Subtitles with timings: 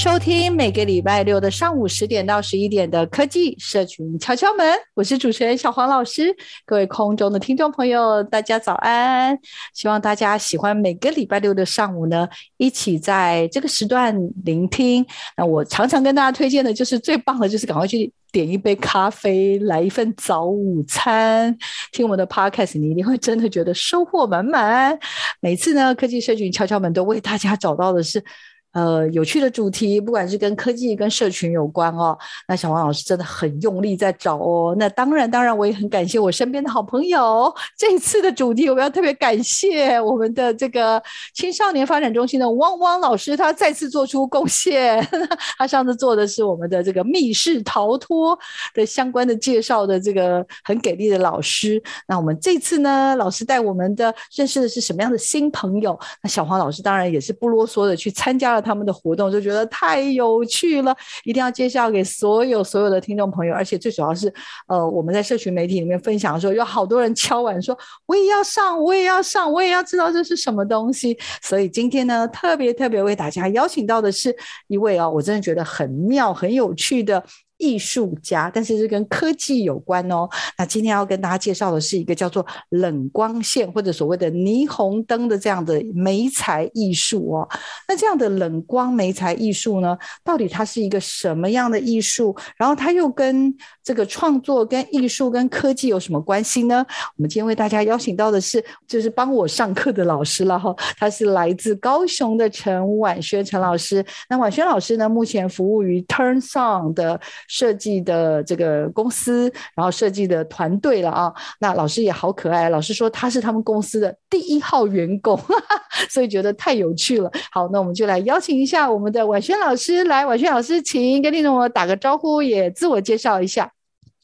[0.00, 6.34] 收听每个礼拜六的上午十点到十一点的科技社群敲敲门，我是主持人小黄老师。
[6.64, 9.38] 各位空中的听众朋友，大家早安！
[9.74, 15.04] 希望大家喜欢每个礼拜六的上午呢，一起在这个时段聆听。
[15.36, 21.54] 那我常常跟大家推荐的就是最棒的，就是赶快去点一杯咖啡，来一份早午餐，
[21.92, 24.98] 听我们的 podcast，你一定会真的觉得收获满满。
[25.40, 28.24] 每次呢，科技社群敲敲门都为大家找到的是。
[28.72, 34.76] 呃，有趣的主题，不管是跟科技、跟社群有关哦，那小黄老师真的很用力在找哦。
[34.78, 37.52] 那当然，当然，我也很感谢我身边的好朋友。
[37.76, 41.02] 这一次的主题，我们要特别感谢我们的这个
[41.34, 45.04] 青少年发展中心的汪汪老师，他再次做出贡献。
[45.58, 48.38] 他上次做的是我们的这个密室逃脱
[48.72, 51.82] 的相关的介绍的这个很给力的老师。
[52.06, 55.98] 那我们这次呢，老师带我们的认识的是什么样的新朋友？
[56.22, 58.59] 那小黄老师当然也是不啰嗦的去参加了。
[58.60, 63.54] 他们的活动就觉得太有趣了，一定要介绍给所有所有的听众朋友。
[63.54, 64.32] 而且最主要是，
[64.66, 67.76] 呃，我们在社群媒体里面分享的时候，有好多人敲碗说
[68.06, 74.34] ：“我也要上，我也要上，我也要知道这是什么东西。”所以今天呢，特别特别为大家邀请到的是
[74.68, 77.22] 一位啊，我真的觉得很妙、很有趣的。
[77.60, 80.26] 艺术家，但是是跟科技有关哦。
[80.56, 87.48] 那今天要跟大家介绍的是一个叫做冷光线或者所谓的霓虹灯的这样的媒材艺术哦。
[87.86, 92.34] 那这样的冷光媒材艺术呢，到底它是一个什么样的艺术？
[92.56, 93.54] 然后它又跟
[93.84, 96.84] 这个创作、跟艺术、跟科技有什么关系呢？
[97.16, 100.74] 我们今天为大家邀请到的是，就是帮我上课的老师了哈。
[100.98, 104.02] 他是来自高雄的陈婉萱陈老师。
[104.30, 107.20] 那婉萱老师呢，目前服务于 TurnSong 的。
[107.50, 112.68] 设计的这个公司，然后设计的团队了啊，那老师也好可爱。
[112.68, 117.28] 老师说他是他们公司的第一号员工，哈哈，所以觉得太有趣了。
[117.50, 123.68] 好，那我们就来邀请一下我们的婉萱老师来，婉萱老师，请跟听众们打个招呼，也自我介绍一下。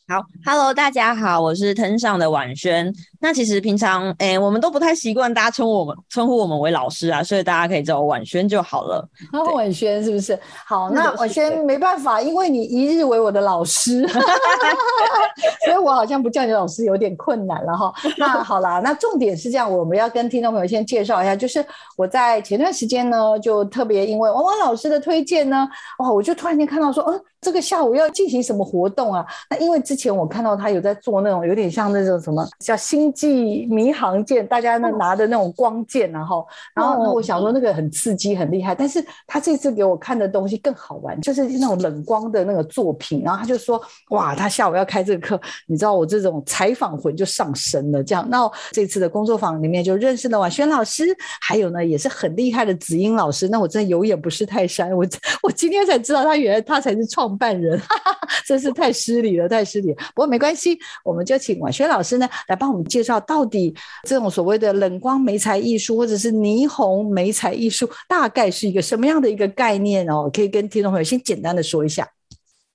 [0.09, 2.93] 好，Hello，大家好，我是藤上的婉萱。
[3.27, 9.05] 那其实平常，哎、欸，我们都不太习惯大家称我们称呼我们为老师啊，所以大家可以叫我婉萱就好了。
[9.33, 10.39] 好，婉萱是不是？
[10.65, 14.07] 好，那婉萱没办法，因为你一日为我的老师，
[15.67, 17.93] 所以我好像不叫你老师有点困难了哈。
[18.17, 21.67] 那好啦，那重点是这样，我们要跟听众朋友先介绍一下，就是
[21.97, 29.27] 我在前段时间呢，就特别因为汪汪老师的推荐呢，哇，我就突然间看到说，嗯，这个下午要进行什么活动啊？
[29.51, 33.13] 那因为之前我看到他有在做那种有点像那种什么叫星。
[33.17, 38.75] 即迷航剑，大家那拿的那种光剑，然后，然后我想说那个很刺激，很厉害。
[38.75, 43.23] 但是他这次给我看的东西更好玩，就是那种冷光的那个作品。
[43.25, 48.05] 然后他就说，哇，他下午要开这个课，你知道我这种采访魂就上身了。
[48.05, 51.05] 这样，那这次的工作坊里面就认识了婉轩老师，
[51.41, 53.49] 还有呢也是很厉害的子英老师。
[53.49, 55.07] 那我真的有眼不识泰山，我
[55.43, 59.97] 我今天才知道他原来他才是创办人， 哈哈，真是太失礼了，太失礼了。
[60.15, 63.21] 不过没关系，我们就请婉轩老师呢来帮我们介绍。
[63.21, 63.75] 到底
[64.05, 70.31] 这种所谓的冷光媒材艺术，或者是霓虹媒材艺术，大概是一个什么样的一个概念哦？
[70.33, 72.09] 可以跟听众朋友先简单的说一下。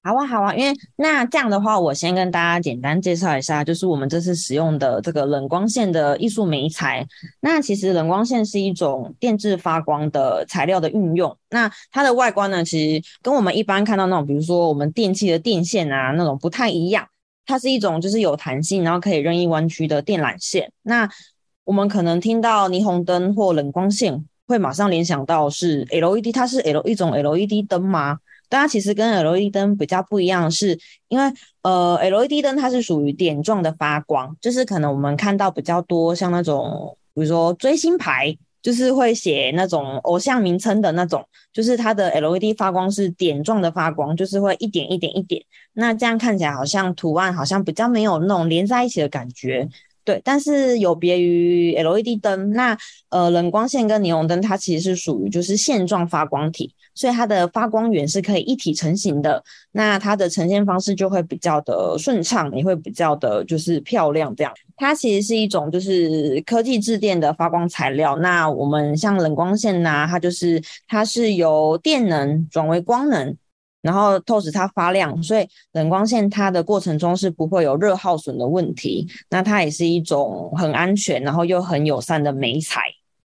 [0.03, 7.05] 好啊，好啊，因为那这样的话，我先跟大家简单介绍一下，就是我们这次使用的这个冷光线的艺术媒材。
[7.39, 11.37] 那其实冷光线是一种电致发光的材料的运用。
[11.51, 17.05] 那它的外观呢，其实跟我们一般看到那种，比如说我们电器的电线啊那种不太一样。
[17.45, 20.71] 它是一种就是有弹性，然后可以任意弯曲的电缆线。
[20.83, 21.09] 那
[21.63, 28.19] 我们可能听到霓虹灯或冷光线，会马上联想到是 LED，它是 L 一种 LED 灯吗？
[28.49, 30.77] 但它其实跟 LED 灯比较不一样，是
[31.07, 45.43] 因为呃 LED 灯它是属于点状的发光，就是可能我们看到比较多像那种比如说锥心牌就是会写那种偶像名称的那种，就是它的 LED 发光是点状的发光，就是会一点一点一点，
[45.73, 49.67] 那这样看起来好像图案好像比较没有那种连在一起的感觉。
[50.03, 52.77] 对，但是有别于 LED 灯，那
[53.09, 59.43] 呃冷光线跟霓虹灯它其实是属于就是线状发光体，所以它的发光源是可以一体成型的，
[59.73, 64.51] 那它的呈现方式就会比较的顺畅，也会比较的就是漂亮这样。
[64.75, 73.35] 它其实是一种就是科技致电的发光材料，那我们像冷光线呐、它就是它是由电能转为光能。
[73.81, 79.07] 然后透使它发亮，所以冷光线它的过程中是不会有热耗损的问题。
[79.29, 82.81] 那它也是一种很安全，然后又很友善的美材。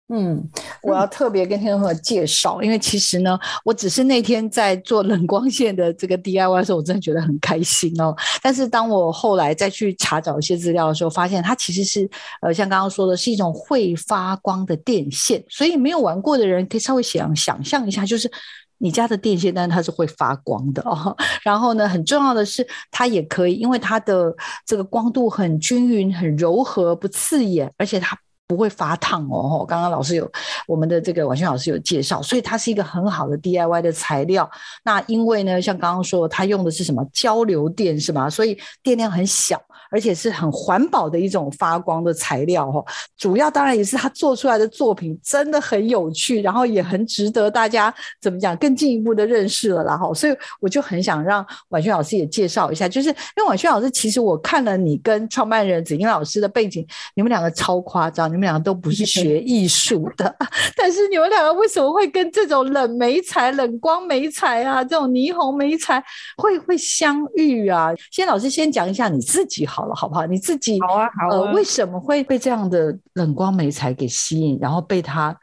[0.08, 0.40] 嗯，
[0.82, 8.14] 我要特别跟听众朋友介绍，因为其实呢，我只是那天在做冷光线的这个 DIY 的时候，我真的觉得很开心哦。
[8.40, 12.08] 但是当我后来再去查找一些资料的时候，发现它其实是
[12.40, 15.44] 呃，像刚刚说的是一种会发光的电线。
[15.48, 18.30] 所以没有玩过的人可以稍微想想象一下，就是。
[18.78, 21.17] 你家的电线，但它是会发光的哦。
[21.43, 24.34] 然后呢，很重要的是，它也可以，因为它的
[24.64, 29.64] 这个光度很均匀、很柔和，不刺眼，而且它不会发烫哦。
[29.66, 30.31] 刚刚老师有
[30.66, 34.48] 我们的这个婉萱老师有介绍，所以它是一个很好的 DIY 的材料。
[34.84, 38.28] 那因为呢，像刚刚说，它用的是什么交流电是吗？
[38.31, 39.60] 所以电量很小。
[39.88, 42.84] 而且是很环保的一种发光的材料哈，
[43.16, 56.84] 主要当然也是他做出来的作品真的很有趣，然后也很值得大家怎么讲更进一步的认识了啦哈，所以我就很想让婉萱老师也介绍一下，就是因为婉萱老师其实我看了你跟创办人子英老师的背景，
[57.14, 60.36] 你们两个超夸张，们两个都不是 学艺术的，
[60.76, 66.02] 但是你们两个为什么会跟这种冷媒材、冷光媒材啊，这种霓虹媒材
[66.36, 67.90] 会会相遇啊？
[68.10, 69.66] 先老师先讲一下你自己。
[69.66, 70.26] 好了，好不好？
[70.26, 71.30] 你自己好啊，好啊。
[71.30, 74.58] 呃，为什么会被这样的冷光媒材给吸引？
[74.60, 75.36] 然后被他，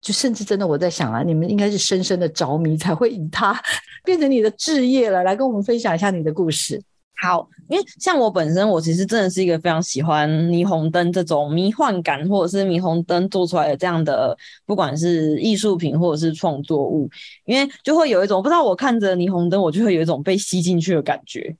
[0.00, 3.60] 就甚至真的我在想啊，你们应该是深深的着迷，才会以他
[4.04, 5.22] 变成你的置业了。
[5.22, 6.80] 来跟我们分享一下你的故事。
[7.22, 17.08] 好，因为像我本身，我其实真的是一个非常喜欢霓虹灯这种迷幻感，或者是霓虹灯做出来的这样的，不管是艺术品或者是创作物，
[17.44, 21.54] 因为就会有一种不知道，我看着霓虹灯，我就会有一种被吸进去的感觉。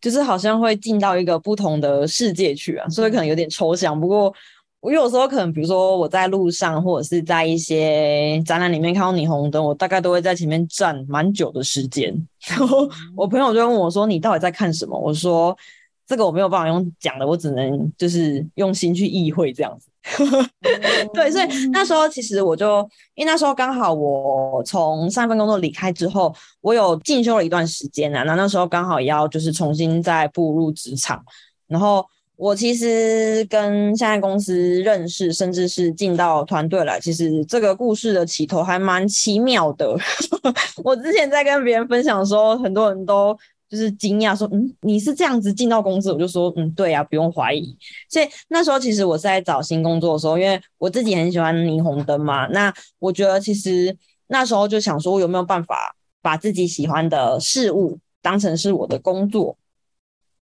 [0.00, 3.98] 就是好像会进到一个不同的世界去啊，所以可能有点抽象。
[3.98, 4.30] 不过
[4.84, 12.14] 我有时候可能，比如说我在路上，或者是在一些展览里面看到霓虹灯，我大概都会在前面站蛮久的时间。
[12.50, 12.86] 然后
[13.16, 15.56] 我朋友就问我说：“你到底在看什么？”我说
[16.06, 19.88] ：“这个我没有办法用讲的，我只能就是用心去意会这样子。”
[21.14, 22.86] 对，所以那时候其实我就。
[23.14, 31.24] 因为那时候刚好我从上一份工作离开之后，我有进修了一段时间啊，那那时候刚好也要就是重新再步入职场，
[31.68, 32.04] 然后
[32.36, 39.96] 我其实跟现在公司认识，甚至是进到团队来，其实这个故事的起头还蛮奇妙的。
[40.82, 43.36] 我之前在跟别人分享的时候，很多人都。
[43.66, 46.12] 就是惊讶说，嗯，你是这样子进到公司？
[46.12, 47.76] 我就说，嗯，对啊，不用怀疑。
[48.08, 52.46] 所以那时候其实我是在找新工作的时候，因为我自己很喜欢霓虹灯嘛。
[52.48, 53.96] 那我觉得其实
[54.28, 59.56] 那时候就想说，我有没有办法把自己喜欢的事物当成是我的工作？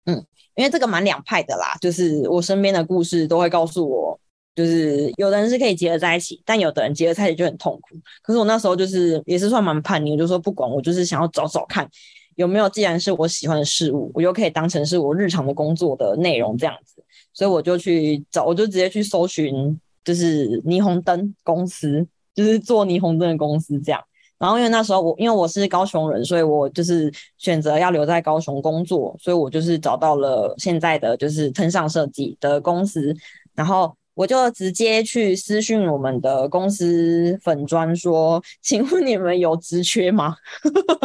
[0.07, 0.25] 嗯，
[0.59, 1.77] 因为这个蛮两派的啦。
[1.81, 4.21] 就是我身边的故事都会告诉我，
[4.57, 7.97] 就是有的人是可以结合在一起，但有的人结合在一起就很痛苦。
[8.23, 11.89] 可是我那时候就是也是算蛮叛逆，我就说不管，我就是想要找找看。
[12.35, 12.69] 有没有？
[12.69, 24.01] 既然是我喜欢的事物，我又可以当成是我日常的工作的内容这样子，所以我就去找，我就直接去搜寻，就是霓虹灯公司，就是做霓虹灯的公司这样。
[24.39, 33.15] 然后因为那时候我因为我是高雄人，所以我就是选择要留在高雄工作，所以我就是找到了现在的就是腾上设计的公司，
[33.55, 33.95] 然后。
[34.19, 40.35] 我就直接去私讯我们的公司粉砖说，请问你们有职缺吗？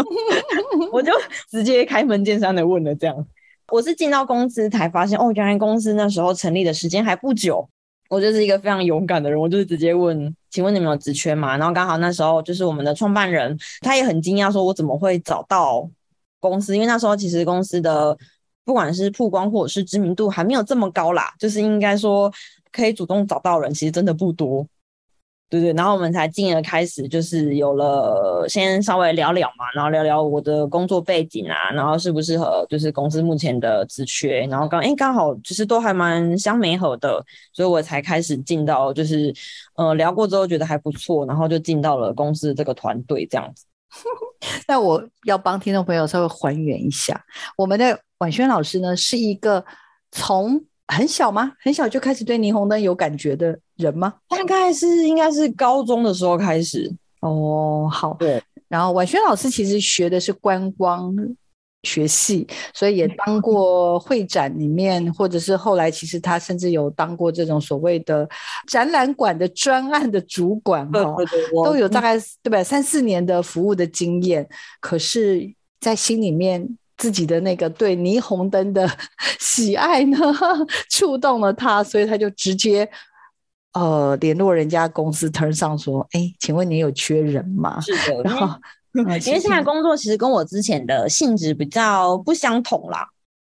[0.92, 1.12] 我就
[1.48, 3.16] 直接开门见山的问了这样。
[3.72, 7.70] 我是进到公司才发现，哦，原来公司那时候成立的时间还不久。
[8.10, 11.58] 我就是一个非常勇敢的人，我就是直接问，请问你们有职缺吗？
[11.58, 15.90] 然后刚好那时候就是我们的创办人，他也很惊讶，说我怎么会找到
[16.40, 16.76] 公司？
[16.76, 18.18] 因为那时候其实公司的
[18.66, 22.32] 不管是曝光或者是知名度还没有这么高啦，就是应该说。
[22.76, 24.66] 可以主动找到人，其实真的不多，
[25.60, 25.74] 对对。
[25.74, 34.48] 然后我们才进而开始，就是有了先稍微聊聊嘛，然后聊聊我的工作背景啊，然后适不适合，就是公司目前的职缺。
[34.48, 39.32] 然后刚哎刚好其实都还蛮相美合的，所以我才开始进到，就是
[39.76, 43.66] 呃聊过之后觉得还不错，然后就进到了公司这个团队这样子。
[44.68, 47.24] 那我要帮听众朋友稍微还原一下，
[47.56, 49.64] 我们的婉萱老师呢是一个
[50.12, 50.60] 从
[50.94, 51.52] 很小吗？
[51.60, 54.14] 很小就开始对霓虹灯有感觉的人吗？
[54.30, 56.94] 大概是应该是高中的时候开始。
[57.22, 58.14] 哦，好。
[58.14, 58.42] 对。
[58.70, 61.14] 然后婉萱老师其实学的是观光
[61.84, 68.28] 学系，所以也当过会展里面，或者是后来其实他甚至有当过这种所谓的
[68.68, 71.16] 展览馆的专案的主管哈，
[71.64, 72.64] 都有大概对吧？
[72.64, 74.48] 三四年的服务的经验。
[74.80, 78.90] 可是，在心里面自己的那个对霓虹灯的
[79.40, 80.18] 喜爱呢，
[80.90, 82.90] 触动了他，所以他就直接
[83.74, 88.56] 呃联络人家公司 turn 上说：“哎，请问你有缺人吗？”是的，然后。
[88.96, 93.04] 因为现在工作其实跟我之前的性质比较不相同啦，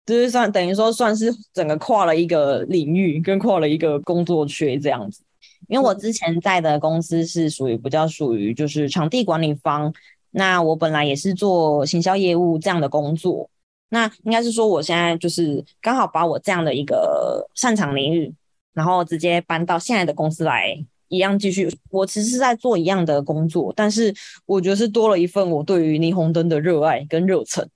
[0.06, 5.24] 就是算等于说算是整个跨了一个领域，跟跨了一个工作区这样子。
[5.68, 9.92] 因为我之前在的公司是属于比较属于就是场地管理方，
[10.34, 13.50] 那我本来也是做行销业务这样的工作，
[13.90, 18.34] 那应该是说我现在就是刚好把我这样的一个擅长领域，
[18.74, 20.86] 然后直接搬到现在的公司来。
[21.10, 24.12] 一样继续，我其实是在做一样的工作，但是
[24.48, 27.70] 我觉得是多了一份我对于霓虹灯的热爱跟热忱，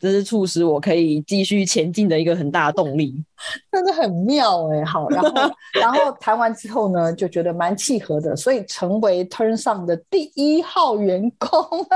[0.00, 3.22] 这是促使我可以继续前进的一个很大的动力。
[3.70, 5.30] 真的很妙哎、欸，好，然后
[5.80, 11.50] 然后谈完之后呢，就觉得蛮契合的，所以成为 Turn 上的第一号员工。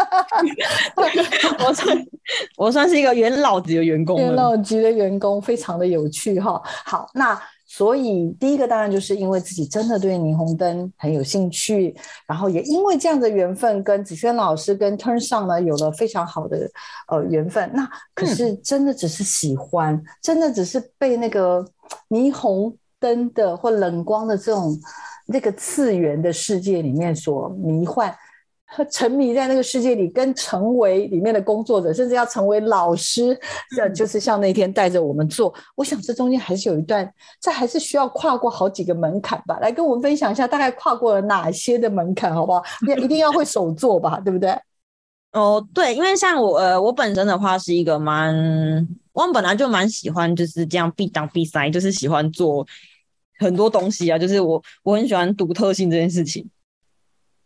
[1.66, 2.06] 我算
[2.56, 6.60] 我算是一个元老级的员工，元老级的员工非常的有趣哈。
[6.64, 7.40] 好，那。
[7.76, 11.92] 所以，第一个当然就是因为自己真的对霓虹灯很有兴趣，
[12.24, 16.70] 然后也因为这样的缘分，跟子轩老师跟 Turn 上呢有了非常好的
[17.08, 17.68] 呃缘分。
[17.74, 21.66] 那可是真的只是喜欢，嗯、真的只是被那个
[22.10, 24.78] 霓虹灯的或冷光的这种
[25.26, 28.14] 那个次元的世界里面所迷幻。
[28.90, 33.38] 沉迷在那个世界里，跟成为里面的工作者，甚至要成为老师，
[33.76, 35.52] 这就是像那天带着我们做。
[35.76, 39.58] 我想这中间还是有一段，这还是需要跨过好几个门槛吧。
[39.60, 42.62] 来跟我们分享一下，大概跨过了哪些的门槛，好不好？
[42.98, 44.56] 一定要会手做吧，对不对？
[45.32, 48.32] 哦，对，因为像我，呃，我本身的话是一个蛮，
[49.12, 52.64] 我本来就蛮喜欢就是这样必当必塞，就是喜欢做
[53.40, 56.48] 很多东西啊，就是我我很喜欢独特性这件事情。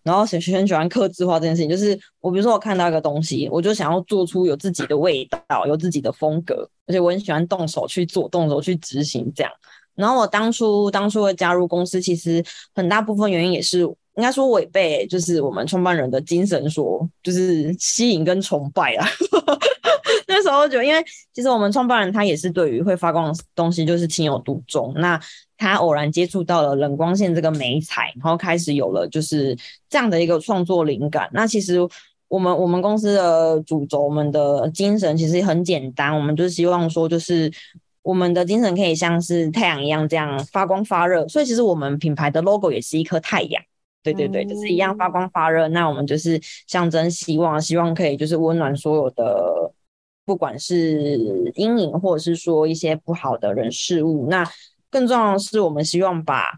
[0.08, 9.52] 然后很喜欢刻字化这件事情，就是我比如说我看到一个东西，我就想要做出有自己的味道，有自己的风格，而且我很喜欢动手去做，动手去执行这样。
[9.94, 12.42] 然后我当初当初会加入公司，其实
[12.74, 19.06] 很大部分原因也是应该说违背，就是我们创办人的精神所，就是吸引跟崇拜啊。
[20.28, 25.20] 那时候就因为其实我们创办人他也是对于会发光的东西就是情有独钟，那。
[25.60, 29.58] 他偶然接触到了冷光线这个媒材，然后开始有了就是
[29.88, 31.28] 这样的一个创作灵感。
[31.32, 31.80] 那其实
[32.28, 37.50] 我们我们公司的主轴，我们的精神其实很简单，我们就是希望说，就是
[38.02, 41.26] 我们的精神可以像是太阳一样这样发光发热。
[41.26, 43.60] 所以其实我们品牌的 logo 也是一颗太阳，
[44.04, 45.66] 对对对，就是一样发光发热。
[45.66, 49.72] 那我们就是象征希望，希望可以就是温暖所有的，
[50.28, 51.16] 不管是
[51.54, 54.26] 阴影或者是说一些不好的人事物。
[54.28, 54.46] 那
[54.90, 56.52] 更重要的是，我们希望把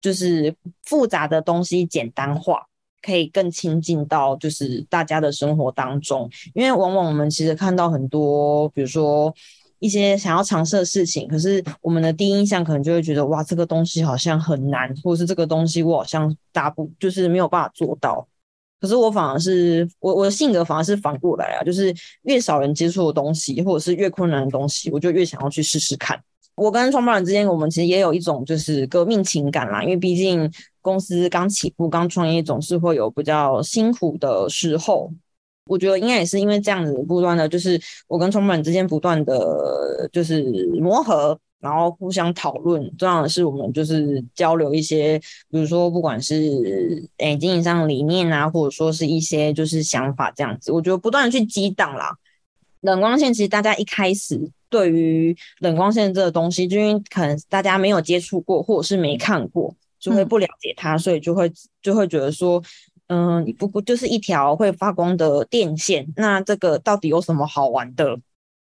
[0.00, 2.62] 就是复杂的东西简单化，
[3.02, 6.30] 可以更亲近到就是大家的生活当中。
[6.54, 9.34] 因为往往我们其实看到很多，比如说
[9.80, 18.28] 一些想要尝试的事情，可是我们的第一印象可能就会觉得，哇，这个东西好像很难，或者是这个东西我好像达不，就是没有办法做到。
[18.80, 26.20] 可是我反而是我我的性格反而是反过来啊，就是越少人接触的东西，或者是越困难的东西，我就越想要去试试看。
[26.56, 30.50] 我跟创办人之间，我们其实也有一种就是革命情感啦，因为毕竟
[30.82, 35.12] 公司刚起步、刚创业，总是会有比较辛苦的时候。
[35.66, 40.42] 我觉得应该也是因为这样子，不断的就是我跟创办人之间不断的就是
[40.80, 42.82] 磨合，然后互相讨论。
[42.96, 45.18] 重要的是，我们就是交流一些，
[45.50, 50.72] 比如说不管是诶经营上的理念啊，或者说是一些就是想法这样子。
[50.72, 52.16] 我觉得不断的去激荡啦。
[52.82, 54.50] 冷光线其实大家一开始。
[54.70, 61.50] 对于冷光线这个东西，就因为可能大家没有接触过，或者是没看过，就会不了解它，嗯、所以就会
[61.80, 62.62] 就会觉得说，
[63.06, 68.20] 嗯，你不过就是一条会发光的电线，那这个到底有什么好玩的？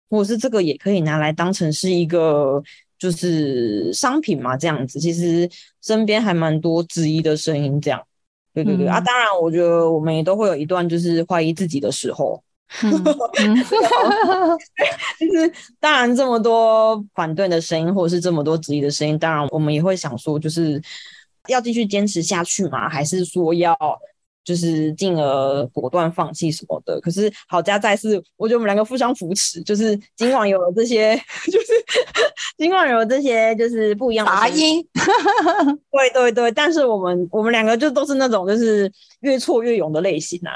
[0.08, 2.62] 或者是这个也可以拿来当成是一个
[2.98, 4.56] 就是商品嘛？
[4.56, 5.48] 这样子，其实
[5.82, 8.02] 身边还蛮多质疑的声音，这样，
[8.54, 12.42] 对对对、嗯、啊，当然，我觉得我们也都会有一段就是怀疑自己的时候。
[12.82, 12.92] 嗯
[13.38, 13.54] 嗯、
[15.20, 20.82] 就是当然，这么多反对的声音，或者是这么多质疑的声音，当然我们也会想说，就是
[21.46, 22.88] 要继续坚持下去嘛？
[22.88, 23.72] 还是说要
[24.46, 26.98] 就是进而果断放弃什么的。
[27.00, 31.14] 可是好家在是，我觉得我们两个互相扶持，就是尽管有了这些，
[31.50, 31.66] 就是
[32.56, 34.86] 尽管有了这些，就是不一样的杂音。
[35.90, 40.52] 对对对，但是我们我们两个就都是那种就是越挫越勇的类型啊。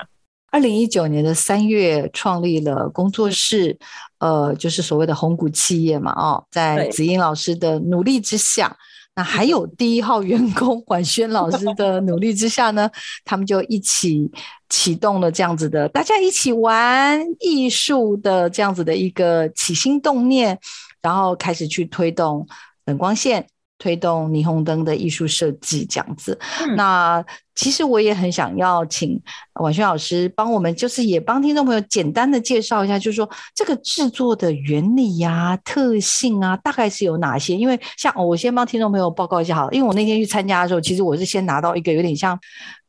[0.53, 3.79] 二零一九年的三月创立了工作室，
[4.19, 8.77] 呃，就是所谓的红谷企业嘛，哦，在子英老师的努力之下，
[9.21, 12.91] 那还有第一号员工管轩老师的努力之下呢，
[13.23, 14.31] 他们就一起
[14.71, 20.59] 启动了这样子的，大家一起玩艺术的这样子的一个起心动念，
[21.03, 22.49] 然后开始去推动
[22.87, 23.47] 冷光线。
[23.81, 29.19] 推动霓虹灯的艺术设计这样子，嗯、那其实我也很想要请
[29.55, 37.57] 婉萱老师帮我们，就是也帮听众朋友简单的介绍一下，就是说这个制作的原理呀、啊、特性啊，大概是有哪些？
[37.57, 42.39] 因为像我先帮听众朋友报告一下好了，因为我那天去参加的时候，其实我是先拿到一个有点像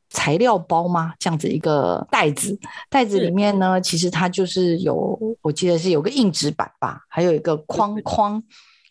[0.10, 8.44] 材料包嘛，这样子一个袋子，袋子里面呢，其实它就是有，我记得是有个硬纸板吧，还有一个框框。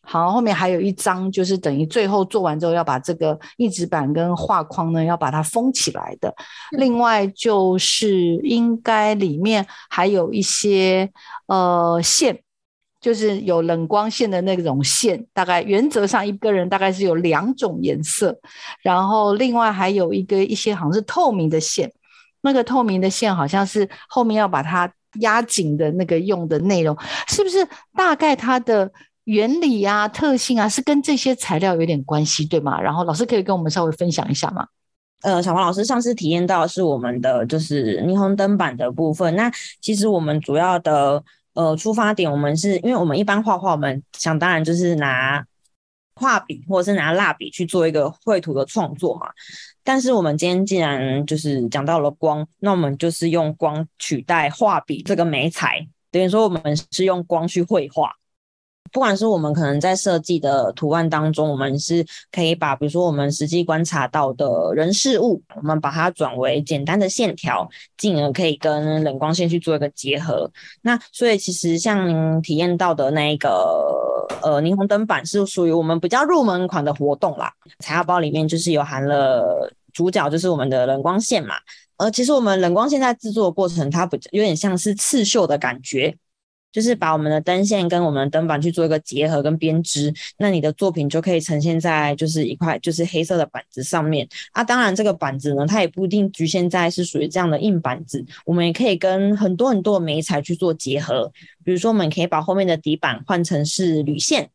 [0.02, 6.34] 好，后面还有一张，就是等于最后做完之后要把这个硬纸板跟画框呢，要把它封起来的。
[6.72, 11.08] 另外就是应该里面还有一些
[11.46, 12.42] 呃线，
[13.00, 18.36] 就是有冷光线的那种线，大概原则上一个人大概是有两种颜色。
[18.82, 21.92] 然后另外还有一个一些好像是透明的线，
[22.40, 26.96] 那个透明的线好像是后面要把它压紧的那个用的内容，
[27.28, 27.68] 是不是？
[27.94, 28.90] 大概它的。
[29.30, 32.80] 原理啊，特性啊，是跟这些材料有点关系，对吗？
[32.80, 34.66] 然后老师可以跟我们稍微分享一下吗？
[35.22, 39.36] 呃，小黄老师上次体验到是我们的就是霓虹灯板的部分。
[39.36, 39.48] 那
[39.80, 41.22] 其实我们主要的
[41.54, 45.44] 呃出发点，我们是因为我们一般画画，我们想当然就是拿
[46.16, 49.28] 画笔或者是拿蜡笔去做一个绘图的创作嘛。
[49.84, 58.10] 但是我们今天既然就是讲到了光，那我们就是用光取代画笔这个媒材，等于说我们是用光去绘画。
[58.92, 70.50] 不管是我们可能在设计的图案当中，我们是可以把，比如说我们实际观察到的人事物，我们把它转为简单的线条，进而可以跟冷光线去做一个结合。
[70.82, 73.48] 那所以其实像您体验到的那个
[74.42, 77.52] 呃霓虹灯板是属于我们比较入门款的活动啦。
[77.78, 81.54] 材料包里面就是有含了主角，就是我们的冷光线嘛。
[81.96, 86.16] 而其实我们冷光线在制作的过程，它不有点像是刺绣的感觉。
[86.72, 94.62] 就是把我们的灯线跟我们的灯板去做一个结合跟编织，那你的作品就可以呈现在就是一块就是黑色的板子上面啊。
[94.62, 101.32] 当然，这个板子呢，它也不一定局限在是属于这样的硬板子，我们也可以跟很多很多的媒材去做结合。
[101.64, 104.50] 比如说，我们可以把后面的底板换成是铝线，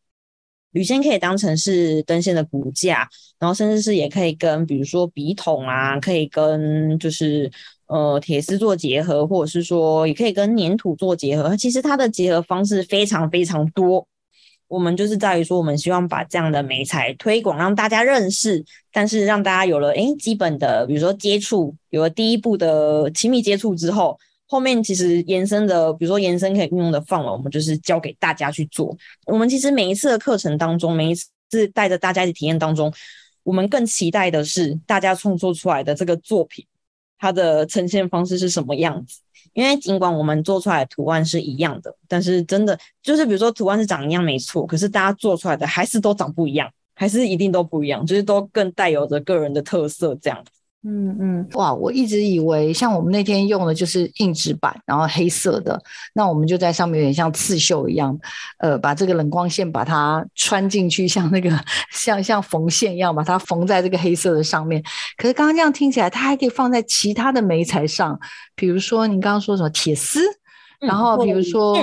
[0.72, 7.50] 铝线可以当成是灯线的骨架，然后甚至是也可以跟比如说笔筒啊，可以跟就是。
[7.88, 11.56] 呃，铁丝做结合，或者是说也可以跟粘土做结合。
[11.56, 14.06] 其实它的结合方式非常非常多。
[14.68, 24.18] 我们就是在于说，我们希望把这样的媒材推广，让大家认识，但是让大家有了诶基本的，比如说接触，有了第一步的亲密接触之后，
[24.48, 28.96] 后面其实延伸的，比如说延伸可以运用的范围，我们就是交给大家去做。
[29.26, 32.92] 我们其实每一次的课程当中，每一次带着大家一起体验当中，
[33.44, 36.66] 我们更期待的是大家创作出来的这个作品。
[37.18, 39.20] 它的呈现方式是什么样子？
[39.52, 50.44] 因为尽管我们做出来的图案是一样的，但是真的就是，比如说图案是长一样没错，可是大家做出来的还是都长不一样，还是一定都不一样，就是都更带有着个人的特色这样。
[50.88, 51.74] 嗯嗯，哇！
[51.74, 55.82] 我一直以为像我们那天用的就是硬纸板，然后黑色的，
[56.14, 58.16] 那我们就在上面有点像刺绣一样，
[58.58, 61.50] 呃，把这个冷光线把它穿进去，像那个
[61.90, 64.80] 像像缝线一样，把它缝在这个黑色的上面。
[65.16, 68.16] 可是刚刚这样听起来，它还可以放在其他的媒材上，
[68.54, 70.20] 比如说您刚刚说什么铁丝，
[70.78, 71.76] 然后比如说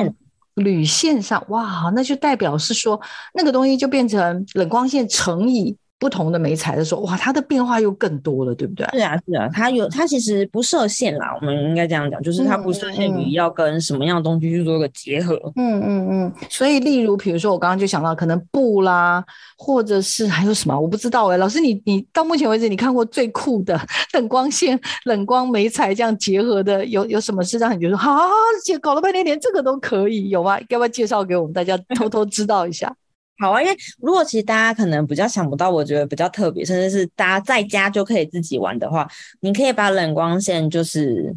[0.54, 3.02] 铝线上，哇，那就代表是说
[3.34, 5.76] 那个东西就变成冷光线乘以。
[6.04, 8.86] 不同的媒材的时候，哇，它的变化又更多了，对不对？
[8.92, 11.34] 是啊，是啊，它有，它其实不设限啦。
[11.40, 15.40] 我们应该这样讲，就是它不设限于要跟什么样的东西去做一个结合。
[15.56, 16.34] 嗯嗯嗯。
[16.50, 19.24] 所以，例如，比如说，我刚刚就想到，可能布啦，
[19.58, 21.38] 或者是还有什么，我不知道哎、欸。
[21.38, 23.80] 老师你，你你到目前为止，你看过最酷的
[24.12, 28.20] 冷光线、冷光媒材这样结合的，有有什么是让你觉得，好，
[28.66, 30.60] 姐搞了半天连这个都可以，有吗？
[30.68, 32.94] 要不要介绍给我们大家偷偷知道一下？
[33.40, 39.10] 好啊，因为如果其实大家可能比较想不到，我觉得比较特别，甚至是大家在家就可以自己玩的话，
[39.42, 41.36] 你可以把冷光线就是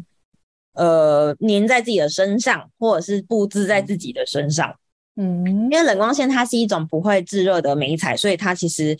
[0.73, 4.75] 呃粘在自己的身上，或者是布置在自己的身上。
[5.15, 8.95] 嗯，因为冷光线它是一种不会制热的媒材，所以它其实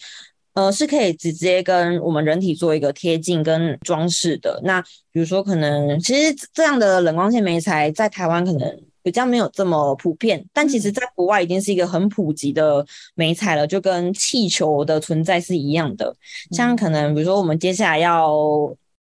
[0.54, 4.60] 呃，是可以直接跟我们人体做一个贴近跟装饰的。
[4.64, 4.82] 那
[5.12, 16.13] 比如说，可能其实这样的冷光线媒材在台湾可能比较没有这么普遍，但其实在国外已经是一个很普及的美彩了，就跟气球的存在是一样的。
[16.52, 18.70] 像可能比如说，我们接下来要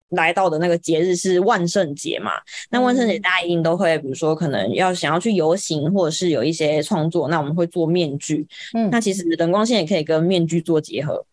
[0.10, 2.32] 来到的那个节日是万圣节嘛，
[2.72, 8.48] 那万圣节大家一定都会，比如说可能要想要去游行，或者是有一些创作，那我们会做面具。
[8.74, 11.24] 嗯，那其实冷光线也可以跟面具做结合。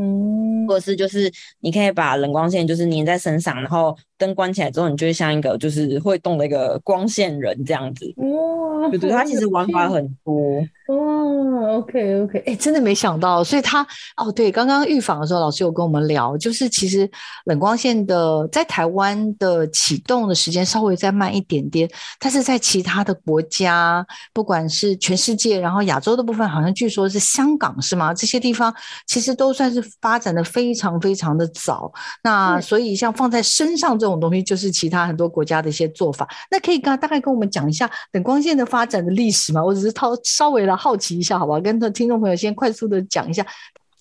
[0.00, 8.12] 嗯，或者是就是你可以把冷光线就是粘在身上，然后灯关起来之后，你就会像一个就是会动的一个光线人这样子。
[8.16, 10.62] 哇，对对，它其实玩法很多。
[10.88, 17.08] 哦，OK OK，哎、欸，真的没想到，所以他哦，对，刚刚预防的时候，老师有跟我们聊，就是其实
[17.44, 21.86] 冷光线的在台湾的启动的时间稍微再慢一点点，
[22.18, 28.14] 但是在其他的国家，不管是全世界，然后亚洲的部分，好像据说是香港是吗？
[28.14, 28.74] 这些地方
[29.06, 31.92] 其实都算是发展的非常非常的早。
[32.22, 36.26] 那所以像放在身上这种东西，就是其他很多国家的一些做法。
[36.50, 39.62] 那可以刚大概跟我们讲一下冷光线的发展的历史吗？
[39.62, 40.78] 我只是掏稍微的。
[40.78, 41.60] 好奇一下，好不好？
[41.60, 43.44] 跟听众朋友先快速的讲一下，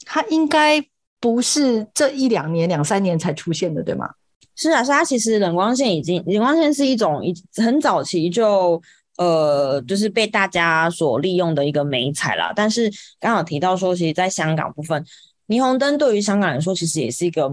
[0.05, 0.79] 它应该
[1.19, 4.07] 不是这一两年、两三年才出现的，对吗？
[4.55, 8.79] 是啊，是它其实冷光线已经，冷光线是一种一很早期就
[9.17, 12.53] 呃，就是被大家所利用的一个媒材啦。
[12.55, 15.03] 但是刚好提到说，其实在香港部分，
[15.47, 17.51] 霓虹灯对于香港来说，其实也是一个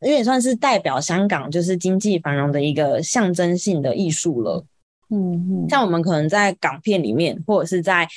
[0.00, 4.64] 有点算是代表香港就是经济繁荣的一个象征性的艺术了。
[5.10, 8.08] 嗯嗯，像我们可能在港片里面，或者是在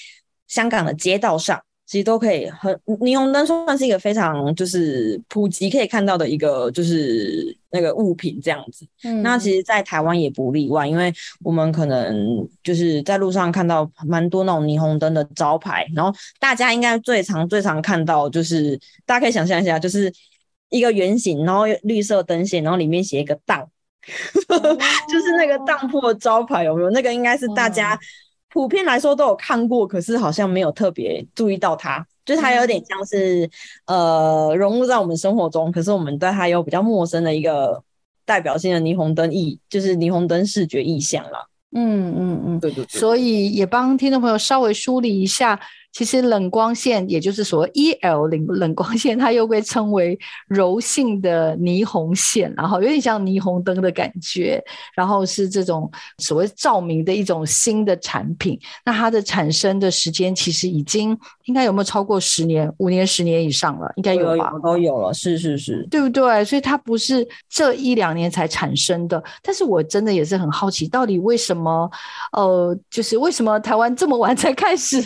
[0.48, 8.86] 香港的街道上，其实都可以很霓虹灯算是一个非常就是普及可以看到的一个就是那个物品这样子。
[9.04, 11.12] 嗯，那其实，在台湾也不例外，因为
[11.44, 20.14] 我们可能就是在路上看到蛮多那种霓虹灯的招牌，然后大家应该最常最常看到就是大家可以想象一下，就是
[20.74, 23.70] 一个圆形，然后绿色灯线，然后里面写一个当，
[24.02, 26.90] 就是那个当铺的招牌有没有？
[26.90, 27.98] 那个应该是大家。
[28.50, 33.50] 普遍来说都有看过，可是好像没有特别注意到它，就是它有点像是
[33.88, 37.84] 呃融入在我们生活中，可是我们对它有比较陌生的一个
[38.26, 41.48] 代表性的霓虹灯意，就是霓虹灯视觉意象啦。
[41.72, 43.00] 嗯嗯嗯，对对对。
[43.00, 45.60] 所以也帮听众朋友稍微梳理一下。
[45.94, 54.60] 其实冷光线，也就是所谓 EL 冷冷光线，它又被称为柔性的霓虹线，然后有点像霓虹灯的感觉，
[54.96, 58.60] 然后是这种所谓照明的一种新的产品。
[58.84, 63.94] 那它的产生的时间其实已经应该有没有超过十年、五年、十年以上了？
[63.96, 64.52] 应该有吧？
[64.64, 66.44] 都有了，是是是，对不对？
[66.44, 69.24] 所以它不是这一两年才产生的。
[69.44, 71.88] 但是我真的也是很好奇，到底为什么？
[72.32, 75.00] 呃，就是为什么台湾这么晚才开始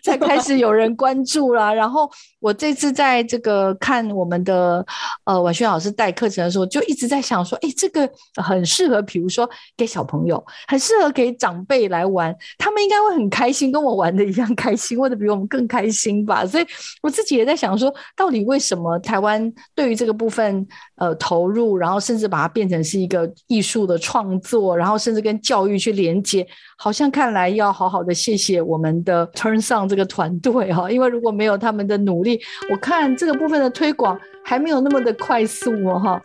[0.00, 0.16] 才？
[0.28, 4.84] 开始有人关注啦， 然后我这次在这个看我们的
[5.24, 8.08] 呃婉萱老师带课程的时候，就一直在想说，哎，这个
[8.42, 16.44] 很适合，比如说给小朋友，很适合给长辈来玩，他们应该会很开心，跟我玩的一样开心， 或者比我们更开心吧。
[16.44, 16.66] 所以
[17.02, 26.46] 我自己也在想说，到底为什么台湾对于这个部分呃投入，然后甚至把它变成是一个艺术的创作，然后甚至跟教育去连接，
[26.80, 30.04] 好像看来要好好的谢谢我们的 Turn Sound 这个。
[30.06, 36.22] 团队哈，因为如果没有他们的努力，我看这个部分的推广还没有那么的快速哦哈。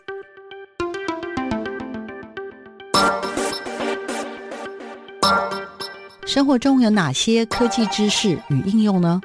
[6.25, 9.19] 生活中有哪些科技知识与应用呢？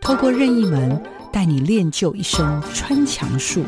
[0.00, 1.00] 透过任意门
[1.32, 3.64] 带你练就一身穿墙术，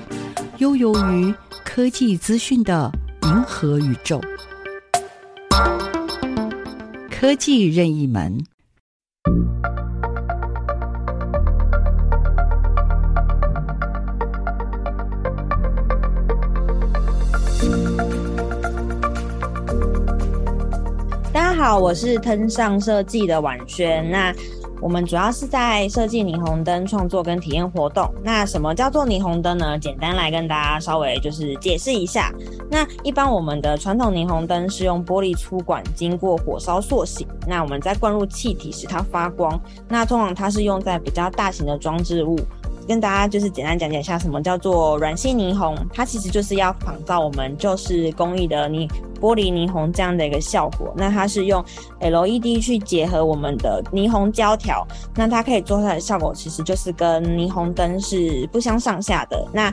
[0.59, 2.91] 悠游于科技资讯的
[3.25, 4.21] 银河宇宙。
[7.21, 8.43] 科技任意门，
[21.31, 24.11] 大家好，我是腾上设计的婉萱。
[24.11, 24.35] 那。
[24.81, 28.09] 我们主要是在设计霓虹灯创作跟体验活动。
[28.23, 29.79] 那什么叫做霓虹灯呢？
[29.79, 32.33] 简单来跟大家稍微就是解释一下。
[32.71, 39.61] 那一般我们的传统霓虹灯是用玻璃粗管经过火烧塑形，那我们再灌入气体使它发光。
[39.89, 42.39] 那通常它是用在比较大型的装置物。
[42.89, 48.91] 跟大家就是简单讲解一下什么叫做软性霓虹，它其实就是要仿造我们就是工艺的霓
[49.21, 50.93] 玻璃霓虹这样的一个效果。
[50.97, 51.63] 那它是用
[52.01, 59.47] LED 去结合我们的霓虹胶条，那它可以做出来的效果其实就是跟霓虹灯是不相上下的。
[59.53, 59.73] 那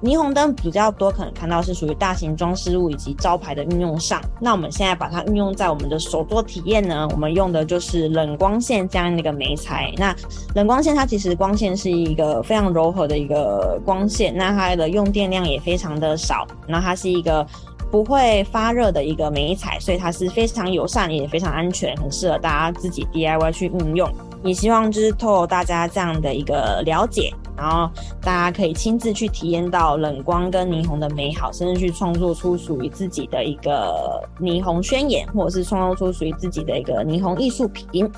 [0.00, 4.22] 霓虹灯比较多，可能看到是属于大型装饰物以及招牌的运用上。
[4.40, 9.92] 那我们现在把它运用在我们的手作体验呢，我们用的就是冷光线这样的一个媒材。
[9.96, 10.14] 那
[10.54, 17.44] 冷光线它其实光线是一个非常柔和的一个光线，那它的用电量也非常的少，那它是一个
[17.90, 24.10] 不会发热的一个美彩，所以它是非常友善也非常安全，很适合大家自己 DIY 去运用。
[24.44, 27.90] 也希望就是透过大家这样的一个了解，然后
[28.22, 38.08] 大家可以亲自去体验到冷光跟霓虹的美好，甚至去创作出属于自己的一个霓虹宣言，或者是创作出属于自己的一个霓虹艺术品。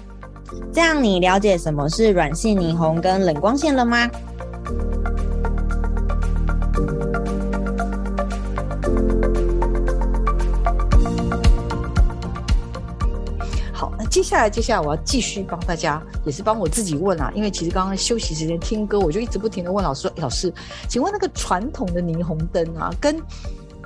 [0.73, 4.11] 这样你了解什么是软性霓虹跟冷光线了吗？
[14.11, 17.33] 接下来，接下来我要继续帮大家，也是帮我自己问啊。
[17.33, 20.53] 因为其实刚刚休息时间听歌，我就一直不停的问老师说：“老师，
[20.89, 23.23] 请问那个传统的霓虹灯啊，跟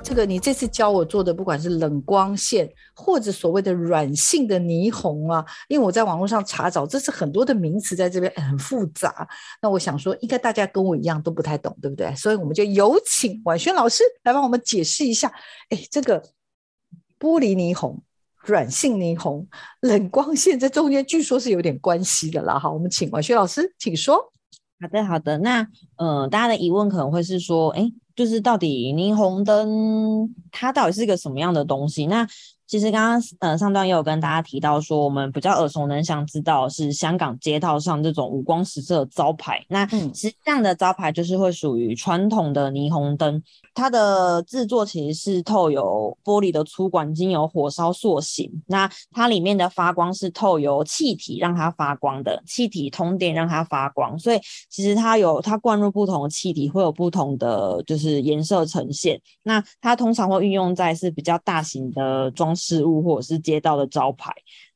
[0.03, 9.27] 这个你这次教我做的，不管是冷光线或者所谓的软性的霓虹啊，因为我在网络上查找，这是很多的名词在这边 很复杂。
[9.61, 12.13] 那我想说，应该大家跟我一样都不太懂，对不对？
[12.15, 15.31] 所以我们就有请婉瑄老师来帮我们解释一下。
[15.69, 16.19] 哎，这个
[17.19, 18.01] 玻璃霓虹。”
[18.45, 19.45] 软性霓虹、
[19.81, 22.57] 冷光线在中间据说是有点关系的啦。
[22.57, 24.17] 好，我们请王学老师，请说。
[24.79, 25.37] 好的，好的。
[25.37, 32.05] 那呃，大家的疑问可能会是说，哎，就是到底霓虹灯它到底是一个什么样的东西？
[32.07, 32.27] 那
[32.67, 39.63] 其实刚刚呃上段也有跟大家提到说，我们比较耳熟能详知道是香港街道上这种五光十色的招牌。
[39.69, 43.41] 那其实这样的招牌就是会属于传统的霓虹灯，
[43.73, 48.51] 它的制作其实是透由玻璃的粗管经由火烧塑形。
[48.67, 54.17] 那它里面的发光是透由气体让它发光的，气体通电让它发光。
[54.17, 59.19] 所以其实它有它灌入不同的气体会有不同的就是颜色呈现。
[59.43, 64.31] 那它通常会运用在是比较大型的装事物或者是街道的招牌，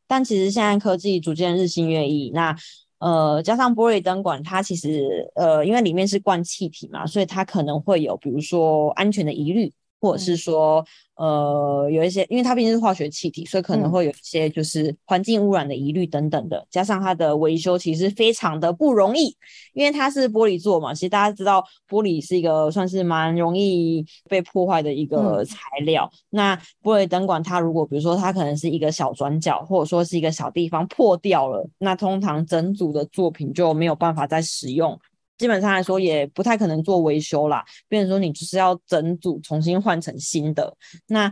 [0.08, 2.56] 但其实现在科技逐渐日新月异，那
[3.00, 10.86] 呃加上玻璃灯管，它其实呃因为里面是灌气体嘛，所以它可能会有比如说安全的疑虑，或者是说。
[11.20, 16.58] 呃，有一些，因为它毕竟是化学气体，所以可能会有一些就是环境污染的疑虑等等的。
[16.60, 19.36] 嗯、加上它的维修其实非常的不容易，
[19.74, 20.94] 因为它是玻璃做嘛。
[20.94, 26.10] 其实大家知道，玻璃是一个算是蛮容易被破坏的一个材料。
[26.14, 34.98] 嗯、那玻璃灯管它如果比如说它可能是一个小转角，或者说是一个小地方破掉了，那通常整组的作品就没有办法再使用。
[35.40, 40.72] 基本上来说也不太可能做维修啦，变成说你就是要整组重新换成新的。
[41.08, 41.32] 那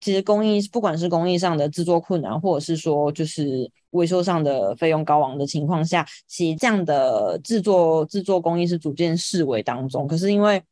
[0.00, 10.06] 其实工艺不管是工艺上的制作困难，或者是说就是维修上的费用高昂的情况下，其实这样的制作制作工艺是逐渐式微当中。
[10.06, 10.62] 可是因为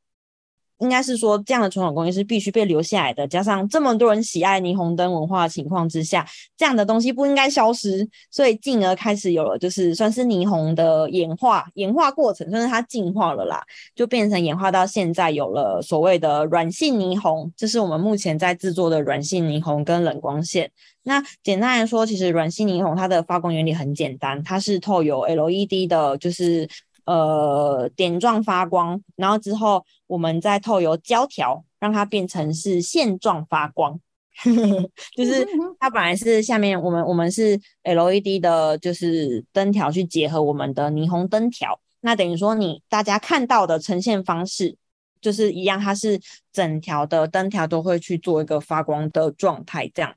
[0.79, 3.27] 应该是说，这样的传统工艺是必须被留下来的。
[3.29, 13.63] 加上这么多人喜爱霓虹灯文化的情况之下，这样的东西不应该消失，所以进而开始有了，就是算是霓虹的演化演化过程，算是它进化了啦，
[13.95, 20.71] 就变成演化到现在有了所谓的软性霓虹，这是我们目前在制作的软性霓虹跟冷光线。
[21.05, 26.69] 那简单来说，其实软性霓虹它的发光原理很简单，它是透有 LED 的，就是。
[27.07, 34.01] 呃，点状发光，然后之后我们再透由胶条让它变成是线状发光，
[35.15, 35.47] 就是
[35.79, 44.77] 它本来是下面我们我们是 LED 的，就是灯条去结合我们的霓虹灯条，那等于说你大家看到的呈现方式
[45.21, 46.21] 就是一样，它是
[46.53, 50.15] 整条的灯条都会去做一个发光的状态，这样。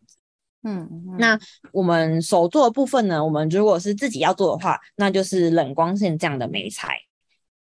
[0.70, 1.40] 嗯，那
[1.72, 3.24] 我们手做的部分呢？
[3.24, 6.90] 我们如果是自己要做的话，那就是冷光线这样的媒材，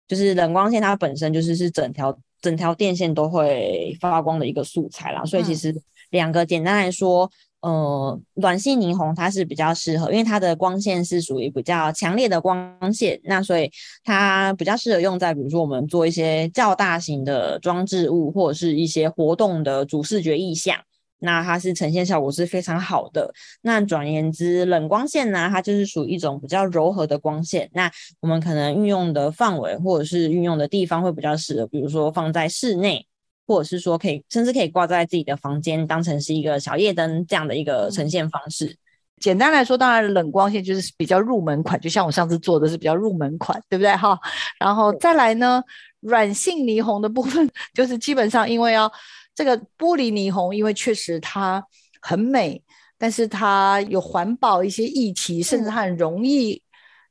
[0.07, 5.25] 就是冷光线它本身就是是整条整条电线都会发光的一个素材啦。
[5.25, 5.75] 所以其实
[6.11, 7.27] 两个简单来说，
[7.61, 13.71] 呃，软性霓虹它是比较适合，因为它的光线是属于比较强烈的光线，那所以
[14.03, 20.77] 它比较适合用在比如说我们做一些较大型的装置物或者是一些活动的主视觉意象。
[21.23, 23.31] 那它是呈现效果是非常好的。
[23.62, 27.69] 那转言之，冷光线呢，它就是属于一种比较柔和的光线。
[27.73, 33.05] 那我们可能运用的范围或者是运用的地方会比较适合，比如说放在室内，
[33.45, 38.75] 或者是说可以甚至可以挂在自己的房间，当成是一个小夜灯这样的一个呈现方式。
[39.19, 44.19] 简单来说，当然冷光线就是比较入门款，就像我上次做的是比较入门款，对不对哈？
[44.60, 45.63] 然后再来呢，
[45.99, 48.91] 软性霓虹的部分 就是基本上因为要。
[49.33, 51.63] 这个玻璃霓虹，因为确实它
[52.01, 52.61] 很美，
[52.97, 56.61] 但是它有环保一些议题，甚至它很容易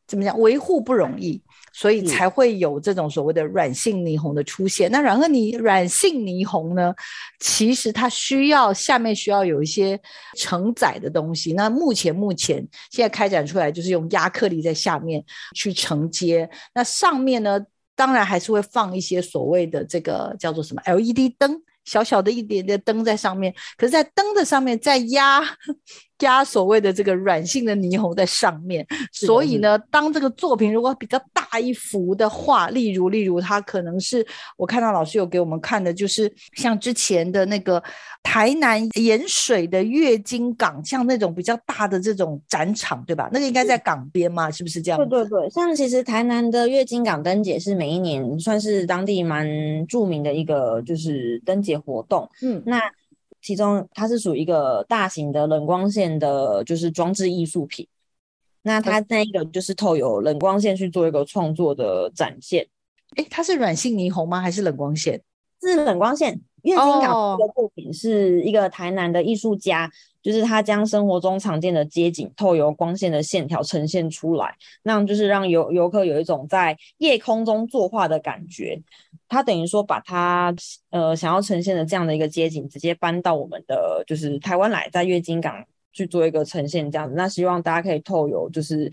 [0.07, 1.41] 怎么讲维护不容易，
[1.73, 4.91] 所以才会有这种所谓的软性霓虹的出现。
[4.91, 6.93] 那然后你软性霓虹呢，
[7.39, 9.99] 其实它需要下面需要有一些
[10.37, 11.53] 承载的东西。
[11.53, 12.57] 那目前目前
[12.91, 17.61] 现在开展出来就是用压克力在下面去承接，那上面呢，
[17.95, 23.55] 当然还是会放一些所谓的这个叫做什么 LED 灯，小小的一点点灯在上面。
[23.77, 25.43] 可是，在灯的上面再压。
[26.21, 34.25] 加所谓的这个软性的霓虹在上面，所以呢，当这个作品如果比较大一幅的话，例如例如它可能是
[34.59, 37.83] 我看到老师有给我们看的，就是像之前的那个
[38.23, 43.31] 台南盐水的月津港，像那种比较大的这种展场，对吧？
[43.33, 44.99] 那个应该在港边嘛，是不是这样？
[45.09, 49.49] 对对对，像其实台南的月津港灯节是每一年算是当地蛮
[49.87, 52.79] 著名的一个就是灯节活动，嗯，那。
[53.41, 57.87] 其中它是属于一个大型的冷光线的，就是装置艺术品。
[58.63, 62.67] 那它那一个就是透有冷光线去做一个创作的展现。
[63.17, 64.41] 诶，它是软性霓虹吗？
[64.41, 65.21] 还是冷光线？
[65.61, 66.41] 是冷光线。
[66.63, 69.85] 月津港这个作品是一个台南的艺术家。
[69.85, 69.91] Oh.
[70.23, 78.79] 就是他将生活中常见的街景透由光线的线条呈现出来，那样就是让游游客有一种在夜空中作画的感觉。
[79.31, 80.55] 他等于说把他
[80.91, 87.15] 呃想要呈现的这样的一个街景直接搬到我们的就是台湾来，在月津港去做一个呈现这样子。
[87.17, 88.93] 那希望大家可以透由就是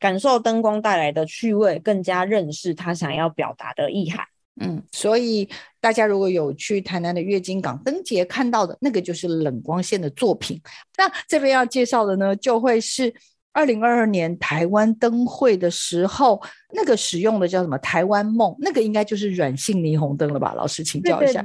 [0.00, 4.26] 感受灯光带来的趣味，更加认识他想要表达的意涵。
[4.60, 5.48] 嗯，所以
[5.80, 10.60] 大家如果有去台南的月津港灯节看到的那个，就是冷光线的作品。
[10.96, 13.12] 那这边要介绍的呢，就会是
[13.52, 16.40] 二零二二年台湾灯会的时候，
[16.72, 17.76] 那个使用的叫什么？
[17.78, 20.54] 台湾梦，那个应该就是软性霓虹灯了吧？
[20.54, 21.42] 老师请教一下。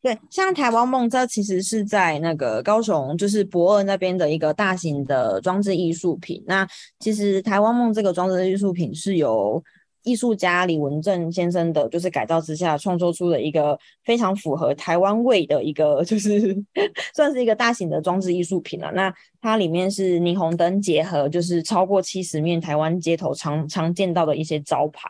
[0.00, 6.42] 对，对，对，像台湾梦，这其实是在那个高雄，就是博二那边的一个大型的装置艺术品。
[6.46, 6.66] 那
[7.00, 9.62] 其实台湾梦这个装置艺术品是由
[10.02, 16.56] 艺术家李文正先生的，就是改造之下创作出的一个非常符合台湾味的一个， 就是
[17.14, 18.90] 算是一个大型的装置艺术品了。
[18.92, 25.08] 那它里面是霓虹灯结合，就是超过七十面台湾街头常常见到的一些招牌，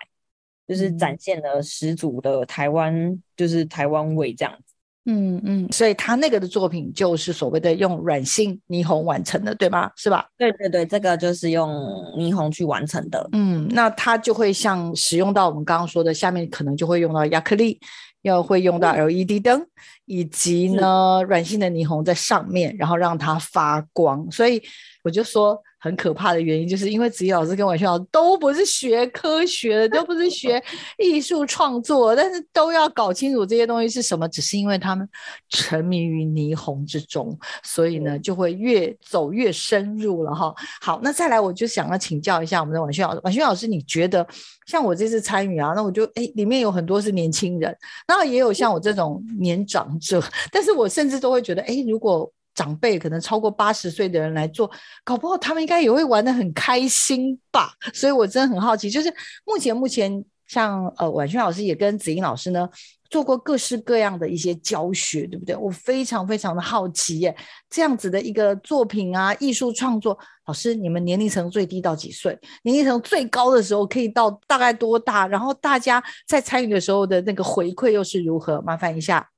[0.69, 4.72] 就是展现了十足的台湾，就是台湾味这样子。
[5.05, 9.91] 嗯嗯，所以他那个的作品就是所谓的用软性霓虹完成的，对吗？
[9.97, 10.27] 是吧？
[10.39, 11.71] 对对对，这个就是用
[12.17, 13.29] 霓虹去完成的。
[13.33, 17.81] 嗯，那它就会像使用到我们刚刚说的，下面可能就会用到亚克力，
[18.23, 19.67] 要会用到 LED 灯，
[20.07, 24.31] 以及呢软性的霓虹在上面，然后让它发光。
[24.31, 24.63] 所以
[25.03, 25.61] 我就说。
[25.83, 30.63] 很可怕的原因，就是因为子怡老师跟婉萱老师都不是学科学的，都不是学
[30.97, 34.29] 艺术创作，但是都要搞清楚这些东西是什么。
[34.29, 35.09] 只是因为他们
[35.49, 40.55] 沉迷于霓虹之中，所以呢，就会越走越深入了哈。
[40.81, 43.21] 好，那再来，我就想要请教一下我们的婉萱老师。
[43.25, 44.25] 婉萱老师，你觉得
[44.67, 54.71] 像我这次参与啊，那我就哎，里面有很多是年轻人，然后也有像我这种年长者， 但是我甚至都会觉得，哎，如果长辈可能超过八十岁的人来做，
[55.05, 57.73] 搞不好他们应该也会玩得很开心吧。
[57.93, 59.13] 所以我真的很好奇，就是
[59.45, 62.69] 目前目前像呃婉萱老师也跟子英老师呢
[63.09, 65.55] 做过各式各样的一些教学，对不对？
[65.55, 67.37] 我非常非常的好奇耶，
[67.69, 72.39] 这样子的一个作品啊，艺术创作，老师你们年龄层最低到几岁？
[72.63, 75.27] 年龄层最高的时候可以到大概多大？
[75.27, 78.63] 然后大家在参与的时候的那个回馈又是如何？
[78.63, 79.29] 麻烦一下。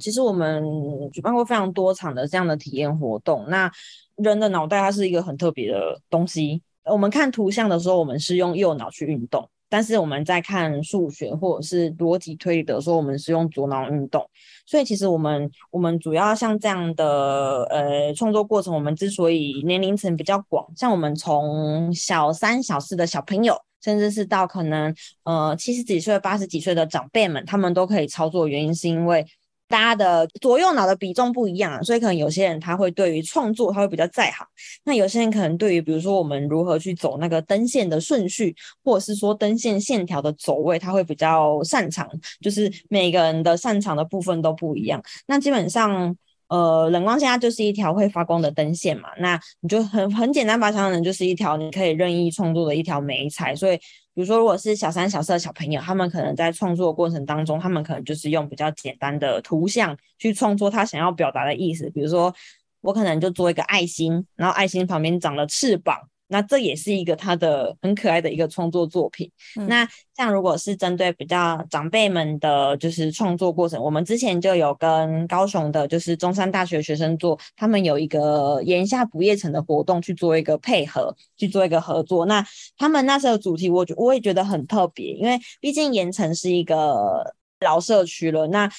[0.00, 0.64] 其实我们
[1.12, 3.44] 举办过非常多场的这样的体验活动。
[3.48, 3.70] 那
[4.16, 6.60] 人的脑袋它是一个很特别的东西。
[6.84, 14.28] 我们看图像的时候，我们是用右脑去运动；但是我们在看数学或者是逻辑推理的时候，我们是用左脑运动。
[14.66, 24.92] 所以其实我们我们主要像这样的呃创作过程，我们之所以年龄层比较广，像我们从小三、小四的小朋友，甚至是到可能
[25.24, 28.48] 呃七十几岁、八十几岁的长辈们，他们都可以操作。
[28.48, 29.24] 原因是因为
[29.70, 34.44] 大家的左右脑的比重不一样，所以可能有些人他会对于创作他会比较在行，
[34.82, 38.52] 那有些人可能对于比如说我们如何去走那个灯线的顺序，
[38.82, 45.00] 或者是说灯线线条的走位，他会比较擅长，就是每个人的擅长的部分都不一样。
[45.28, 46.16] 那基本上，
[46.48, 53.78] 呃，冷光线它就是一条会发光的灯线嘛，那你就很很简单把它想成就是一条你可以任意创作的一条美材，所以。
[54.12, 61.88] 比如说，如果是小三、小四的小朋友，他们可能在创作过程当中，他们可能就是用比较简单的图像去创作他想要表达的意思。
[61.90, 62.34] 比如说，
[62.80, 65.96] 我可能就做一个爱心，然后爱心旁边长了翅膀，
[66.30, 69.30] 那这也是一个他的很可爱的一个创作作品。
[69.58, 82.26] 嗯、那像如果是针对比较长辈们的，就是创作过程，我们之前就有跟高雄的，就是中山大学学生做，他们有一个盐夏不夜城的活动去做一个配合，去做一个合作。
[82.26, 82.44] 那
[82.78, 88.46] 他们那时候主题，我觉我也觉得很特别，因为毕竟盐城是一个老社区了。
[88.48, 88.70] 那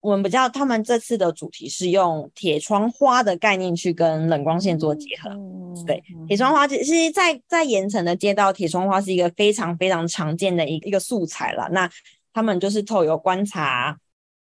[0.00, 5.30] 我们比较，他们这次的主题是用铁窗花的概念去跟冷光线做结合。
[5.30, 11.68] 嗯、对，铁窗花其实，在在盐城的街道，铁窗花是一个非常非常常见的一个一个素材了。
[11.72, 11.90] 那
[12.32, 13.98] 他们就是透过观察，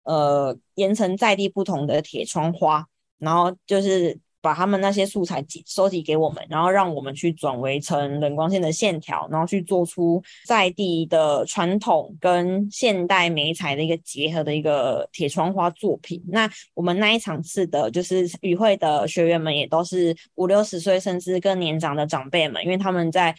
[0.05, 2.86] 呃，盐城在地不同的铁窗花，
[3.18, 4.18] 然后就是。
[4.43, 16.22] 把他们那些素材集收集给我们，然后让我们去转为成冷光线的线条，然后去做出在地的传统跟现代媒材的一个结合的一个铁窗花作品。
[16.28, 23.34] 那我们那一场次的，就是与会的学员们也都是五六十岁甚至更年长的长辈们，因为他们在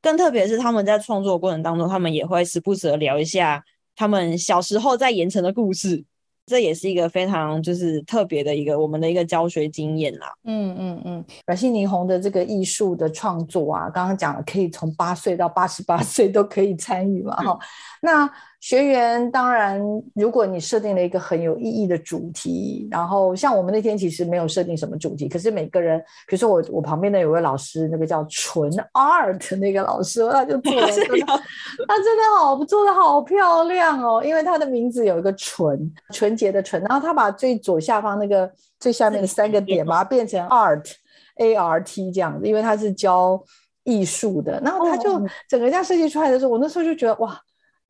[0.00, 3.62] 更特别是他们在创作过程当中，他们也会时不时的聊一下
[3.94, 6.04] 他们小时候在盐城的故事。
[6.46, 10.26] 这也是一个非常就是特别的一个我们的一个教学经验啦。
[10.44, 17.58] 嗯嗯嗯，阮信霓虹的这个艺术的创作啊，刚刚讲了，可以从八岁到八十八岁都可以参与嘛，哈、嗯。
[18.02, 18.32] 那
[18.62, 19.82] 学员当然，
[20.14, 25.98] 如果你设定了一个很有意义的主题，然后像我们那天其实没有设定什么主题，可是每个人，
[26.28, 38.48] 比如说我我旁边的有位老师，那个叫纯 art 那个老师，他就做了 他真的好做的好漂亮哦，因为他的名字有一个纯，纯洁的纯，然后他把最左下方那个
[38.78, 40.88] 最下面的三个点把它变成 art
[41.38, 43.42] A R T 这样子，因为他是教
[43.82, 47.36] 艺术的，然后他就整个这样设计出来的时候，我那时候就觉得哇。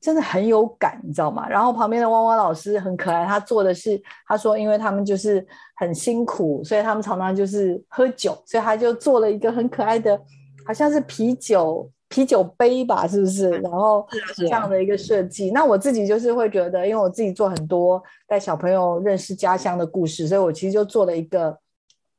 [0.03, 1.49] 真的很有感，你知道吗？
[1.49, 5.47] 然后旁边的汪汪老师很可爱，他做的是，他说，因为他们就是
[5.77, 10.21] 很辛苦，所以他们常常就是喝酒，所以他就做了一个很可爱的，
[10.67, 13.49] 好像是啤酒啤酒杯吧，是不是？
[13.61, 15.53] 然后这样的一个设计。
[15.53, 21.57] 那我自己就是会觉得，因为我自己做很多带小朋友认识家乡的故事，所以我其实就做了一个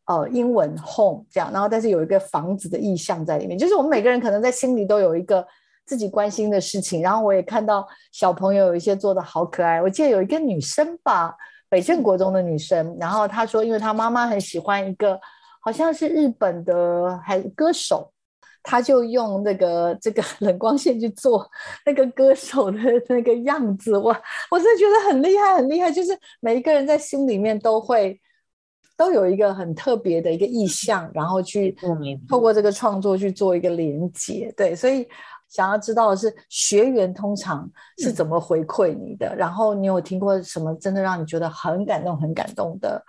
[0.05, 5.45] 呃英文 home 这样，然后但是有一个房子的意象在里面，就是我们每个人可能在心里都有一个。
[5.85, 9.81] 自己关心的事情，然后我也看到小朋友有一些做的好可爱。
[9.81, 11.35] 我记得有一个女生吧，
[11.67, 15.19] 北镇国中的女生，然后她说，因为她妈妈很喜欢一个
[15.59, 18.11] 好像是日本的还歌手，
[18.63, 21.45] 她就用那个这个 冷光线去做
[21.85, 22.79] 那个歌手的
[23.09, 23.97] 那个样子。
[23.97, 24.17] 哇，
[24.49, 25.91] 我真的觉得很厉害，很厉害。
[25.91, 28.17] 就是每一个人在心里面都会
[28.95, 31.75] 都有一个很特别的一个意象，然后去
[32.29, 34.53] 透过这个创作去做一个连接。
[34.55, 35.05] 对，所以。
[35.53, 42.99] 想要知道的是学员通常是怎么回馈你的，嗯、然后你有听过什么真的让你觉得很感动、很感动的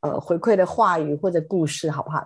[0.00, 2.24] 呃回馈的话语或者故事，好不好？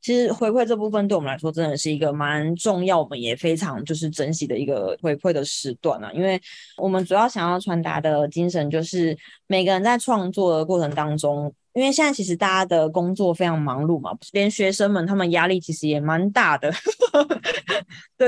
[0.00, 6.42] 其实回馈这部分对我们来说真的是一个蛮重要，我们也非常就是珍惜的一个回馈的时段啊，因为
[6.76, 9.16] 我们主要想要传达的精神就是
[9.46, 11.54] 每个人在创作的过程当中。
[11.74, 16.70] 因为现在其实大家的工作非常忙碌嘛，连学生们他们压力其实也蛮大的，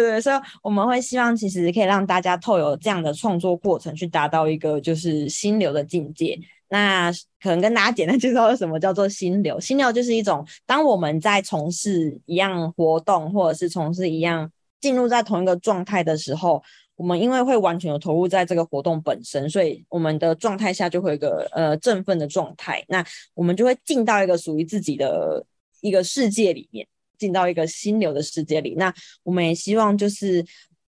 [0.01, 6.39] 对对，所以我们会希望其实可以让大家透过这样的创作过程去达到一个就是心流的境界。
[6.69, 16.63] 那可能跟大家简单介绍什么叫做心流，心流就是一种当我们在从事一样活动或者是从事一样进入在同一个状态的时候。
[16.97, 22.85] 我们因为会完全的投入在这个活动本身，所以我们的状态下就会有一个呃振奋的状态。
[22.87, 25.45] 那我们就会进到一个属于自己的
[25.81, 26.87] 一个世界里面，
[27.19, 28.75] 进到一个心流的世界里。
[28.77, 28.93] 那
[29.23, 30.45] 我们也希望就是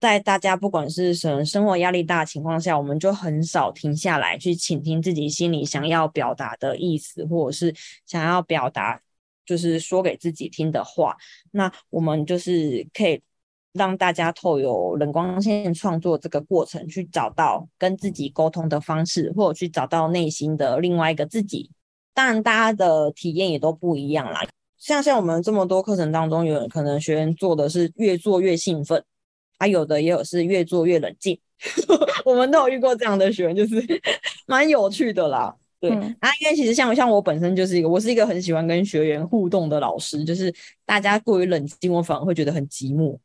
[0.00, 7.74] 在大家不管是什么生活压力大的情况下，我们就很少停下来去倾听自己心里想要表达的意思，或者是
[8.06, 9.00] 想要表达
[9.44, 11.16] 就是说给自己听的话。
[11.52, 13.20] 那我们就是可以。
[13.74, 21.70] 让大家透过冷光线创作这个过程，去找到跟自己沟通的方式，或者去找到内心的另外一个自己。
[22.12, 24.42] 当然，大家的体验也都不一样啦。
[24.78, 29.02] 像像我们这么多课程当中，有可能学员做的是越做越兴奋，
[29.58, 31.38] 啊、有的也有是越做越冷静。
[32.24, 33.84] 我们都有遇过这样的学员，就是
[34.46, 35.54] 蛮有趣的啦。
[35.80, 40.52] 对、嗯、啊，因为其实像像我本身就是一个，我是一个很喜欢跟学员互动的老师，就是
[40.84, 43.16] 大家过于冷静，我反而会觉得很寂寞。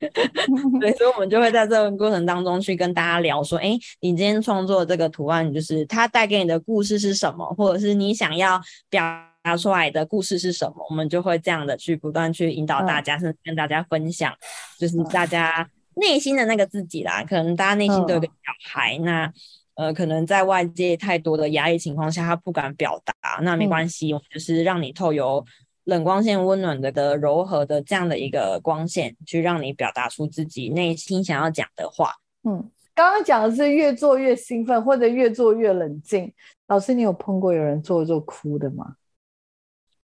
[0.80, 8.58] 对，所以我们就会在这个过程当中去跟大家聊说，哎，你今天创作的这个图案，就是它带给你的故事是什么，或者是你想要
[8.88, 9.02] 表
[9.42, 14.34] 达出来的故事是什么，我们就会这样的去不断去引导大家，甚至跟大家分享，
[14.78, 17.24] 就是大家内心的那个自己啦。
[17.24, 19.32] 可能大家内心都有个小孩，那
[19.74, 25.44] 呃，可能在外界太多的压抑情况下，他不敢表达，那没关系，我们就是让你透由。
[25.84, 32.12] 冷光线温暖的的柔和的这样的一个光线，去让你表达出自己内心想要讲的话。
[32.44, 36.32] 嗯，刚刚讲的是越做越兴奋，或者越做越冷静。
[36.68, 38.94] 老师，你有碰过有人做做哭的吗？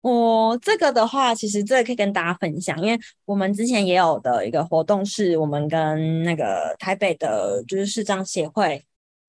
[0.01, 8.83] 我这个的话，其实这个可以跟大家分享，因为我们之前也有的一个活动，是我们跟那个台北的，就是视障协会，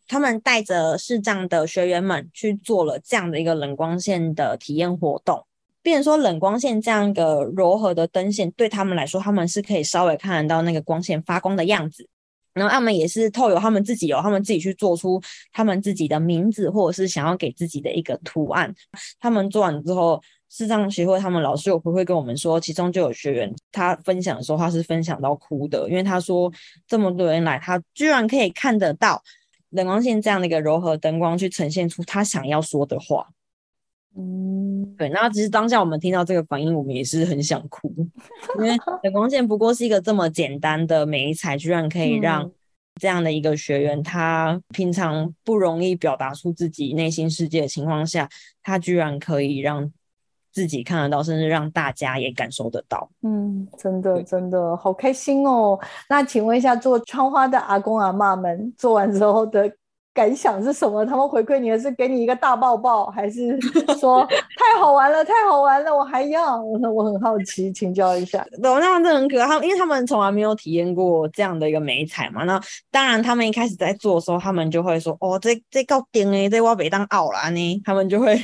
[0.09, 5.45] 他们带着视障的学员们去做了这样的一个冷光线的体验活动。
[5.83, 12.09] 变成说冷光线这样一个柔和的灯线，对他们来说，他们是可以稍微看得到那个光线发光的样子。
[12.55, 15.21] 然后他们也是透过他们自己有他们自己去做出
[15.53, 18.73] 他们自己的名字，或者是想要给自己的一个图案。
[19.19, 20.23] 他们做完之后，
[20.55, 26.53] 视障协会他们老师有会会跟我们说，其中就有学员他分享的时候，他是分享到哭的，因为他说
[26.87, 29.23] 这么多人来，他居然可以看得到
[29.71, 33.27] 冷光线这样的一个柔和灯光，去呈现出他想要说的话。
[34.15, 37.91] 嗯，对，那其实当下我们听到这个反应，我们也是很想哭，
[38.59, 42.53] 因为 冷光线不过是一个这么简单的美彩，居然可以让
[43.01, 48.29] 这样的一个学员，他平常不容易表达出自己内心世界的情况下，
[48.63, 49.91] 他居然可以让
[50.53, 53.09] 自己看得到，甚至让大家也感受得到。
[53.23, 55.79] 嗯，真的真的好开心哦。
[56.09, 59.73] 那请问一下，做窗花的阿公阿嬷们做完之后的
[60.15, 61.05] 感想是什么？
[61.07, 63.59] 他们回馈你的是给你一个大抱抱，还是
[63.99, 66.61] 说太好玩了，太好玩了，我还要？
[66.61, 68.47] 我我很好奇，请教一下。
[68.63, 72.45] 对，那真的很可爱，他们因为他们从来没有体验过这样的一个美彩嘛。
[72.45, 72.61] 那
[72.91, 78.39] 当然，他们一开始在做的时候，他们就会说：“哦，这这够顶诶，这我别当熬了呢。”他们就会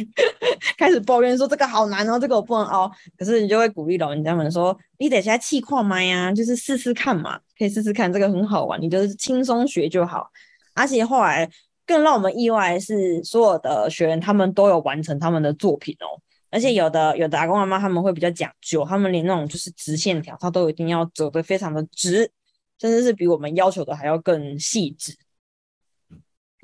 [0.78, 10.30] 开始抱怨说：“这个好难哦，这个我不能熬。”可是你就会鼓励老人家们说：“你得先气矿麦呀，就是试试看嘛，可以试试看，这个很好玩，你就是轻松学就好。”
[10.78, 11.48] 而且后来
[11.84, 16.06] 更让我们意外的是，所有的学员他们都有完成他们的作品哦。
[16.50, 22.30] 而且有的有的阿公阿妈他们会比较讲究，他们连那种就是直线条，他都一定要走得非常的直，
[22.78, 25.14] 甚至是比我们要求的还要更细致。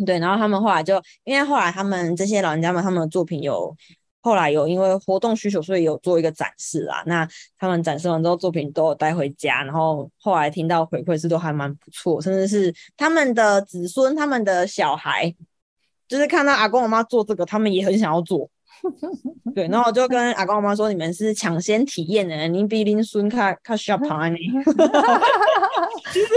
[0.07, 3.77] 对，然后他们后来就因为后来他们这些老人家们他们的作品有。
[4.25, 7.03] 后来有因为活动需求，所以有做一个展示啦。
[7.05, 9.63] 那他们展示完之后，作品都有带回家。
[9.63, 15.35] 然后后来听到回馈是都还蛮不错，甚至是他们的子孙、他们的小孩，
[16.09, 18.49] 就是看到阿公阿妈做这个，他们也很想要做。
[19.55, 24.37] 对，然后我就跟阿公阿妈说：“你们是抢先体验的，你比林孙看看需要跑呢。”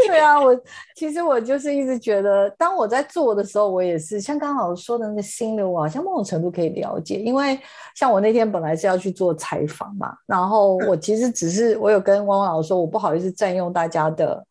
[0.07, 0.57] 对啊，我
[0.95, 7.59] 其实我就是一直觉得，当我在做的时候，我也是像刚刚老师说的那个心流啊，像某种程度可以了解，因为
[7.95, 14.45] 像我那天本来是要去做采访嘛，然后我其实只是我有跟汪汪老师说，我不好意思占用大家的。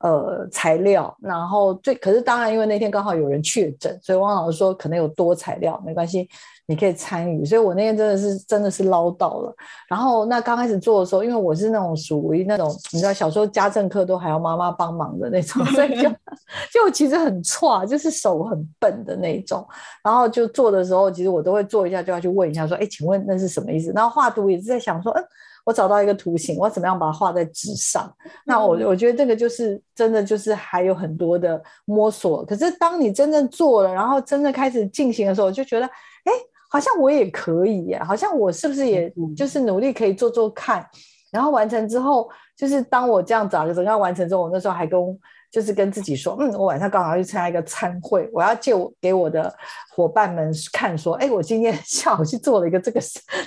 [0.00, 6.28] 呃，材料，然后最可是当然，因为那天刚好有人确诊，所以汪老师说可能有多材料，没关系，
[6.66, 7.44] 你可以参与。
[7.44, 9.54] 所以我那天真的是真的是捞到了。
[9.88, 16.08] 然后那刚开始做的时候，因为我是那种属于那种你知道，小时候家政课都还要妈妈帮忙的那种，所以就
[16.72, 19.66] 就其实很差，就是手很笨的那种。
[20.02, 23.92] 然后就做的时候，其实我都会做一下，就要去问一下说，哎，请问那是什么意思？
[23.94, 25.24] 然后画图也是在想说，嗯。
[25.66, 28.08] 我找到一个图形，我怎么样把它画在纸上？
[28.44, 32.44] 那我我觉得这个就是真的，就是还有很多的摸索。
[32.44, 36.32] 可是当你真正做了，然后真正开始进行的时候，我就觉得，哎，
[36.76, 40.86] 好像我也可以耶，好像我是不是也就是努力可以做做看？
[41.32, 45.00] 然后完成之后，就是当我这样找个整个完成之后，我那时候还跟。
[45.48, 49.50] 就是跟自己说，嗯，我晚上刚好要去参加一个餐会，我要借我给我的
[49.94, 53.00] 伙伴们看，说，哎，我今天 下午去做了一个这个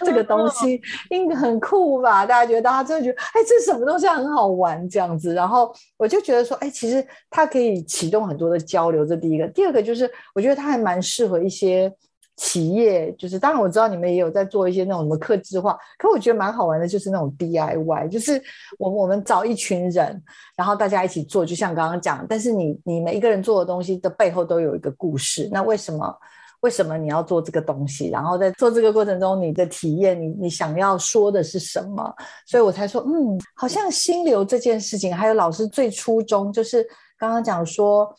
[0.03, 2.25] 这个东西，应该很酷吧？
[2.25, 5.35] 大家觉得，大家真的觉得，哎，这是什么东西很好玩这样子。
[5.35, 9.45] 然后我就觉得说，哎，其实它可以启动很多的交流，这第一个。
[9.49, 11.93] 第二个就是，我觉得它还蛮适合一些。
[12.39, 18.41] 企业就是，当然我知道你们也有在做一些那种什么客制化，可我觉得蛮好玩的，就是那种 DIY，就是
[18.77, 20.23] 我我们找一群人，
[20.55, 26.17] 然后大家一起做，就像刚刚讲，但是你你每一个人做的东西的背后都有一个故事，那为什么
[26.61, 28.09] 为什么你要做这个东西？
[28.09, 32.09] 然后在做这个过程中，你的体验，你你想要说的是什么？
[32.45, 36.87] 所以我才说，嗯，好像心流这件事情，还有老师最初衷，就是
[37.17, 38.09] 刚刚讲说，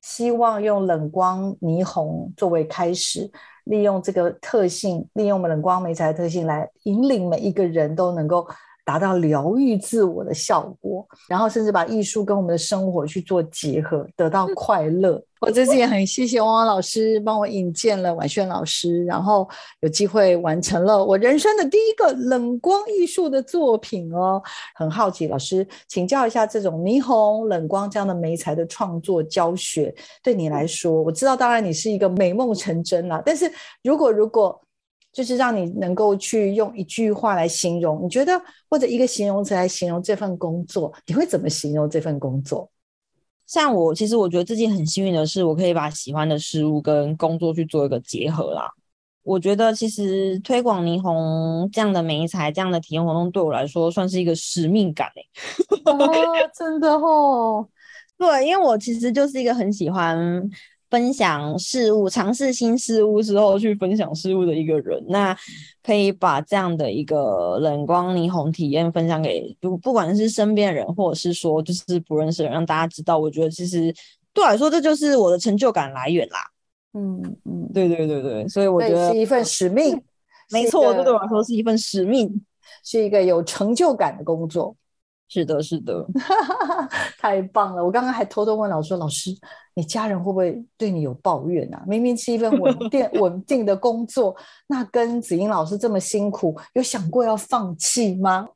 [0.00, 3.30] 希望用冷光霓虹作为开始。
[3.64, 8.44] 利用这个特性，利用我们冷光媒材的特性来引领每一个人都能够
[8.84, 15.22] 达到疗愈自我的效果，然后甚至把艺术跟我们的生活去做结合，得到快乐。
[15.40, 19.48] 我这次也很谢谢汪汪老师帮我引荐了婉瑄老师，然后
[19.80, 24.42] 有机会完成了我人生的第一个冷光艺术的作品哦。
[24.74, 33.50] 很好奇，老师请教一下，这种霓虹冷光这样的媒材的创作教学，对你来说，我知道当然你是一个美梦成真啦，但是
[33.82, 34.60] 如果如果
[35.10, 42.70] 就是让你能够去用一句话来形容，你觉得或者一个形容词来形容这份工作，你会怎么形容这份工作？
[43.50, 48.70] 像我，其实我觉得自己很幸运的是，我可以把喜欢的事物跟工作去做一个结合啦。
[49.24, 55.20] 我觉得其实推广霓虹这样的美材、这样的体验活动，对我来说算是一个使命感哎、
[55.82, 55.82] 欸。
[55.92, 56.12] 哦，
[56.56, 57.68] 真的哦，
[58.16, 60.48] 对，因为我其实就是一个很喜欢。
[60.90, 65.36] 分享事物，尝试新事物之后去分享事物的一个人，那
[65.82, 73.16] 可以把这样的一个冷光霓虹体验分享给不不管是身边的人，或者是说就是不认识的人，让大家知道。
[73.16, 73.94] 我觉得其实
[74.32, 76.40] 对我来说，这就是我的成就感来源啦。
[76.92, 80.02] 嗯嗯，对对对对，所以我觉得是一份使命，
[80.50, 82.44] 没错，这对我来说是一份使命，
[82.84, 84.74] 是一个有成就感的工作。
[85.32, 86.04] 是的，是的，
[87.20, 87.84] 太棒了！
[87.84, 89.30] 我刚刚还偷偷问老师：“老师，
[89.74, 91.80] 你家人会不会对你有抱怨啊？
[91.86, 94.34] 明明是一份稳定 稳定的工作，
[94.66, 98.48] 那跟子英老师这么辛苦，有想过要放弃吗？”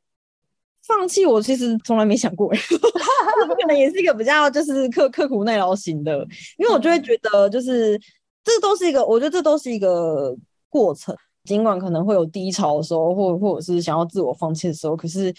[0.85, 2.49] 放弃，我其实从来没想过。
[2.51, 7.97] 可能也是一个比较就是刻刻苦耐劳型的，因为我就会觉得，就是
[8.43, 10.35] 这都是一个，我觉得这都是一个
[10.67, 11.15] 过程。
[11.45, 15.33] 尽管可能会有低潮的时候，或或者是想要自我放弃的时候，可是。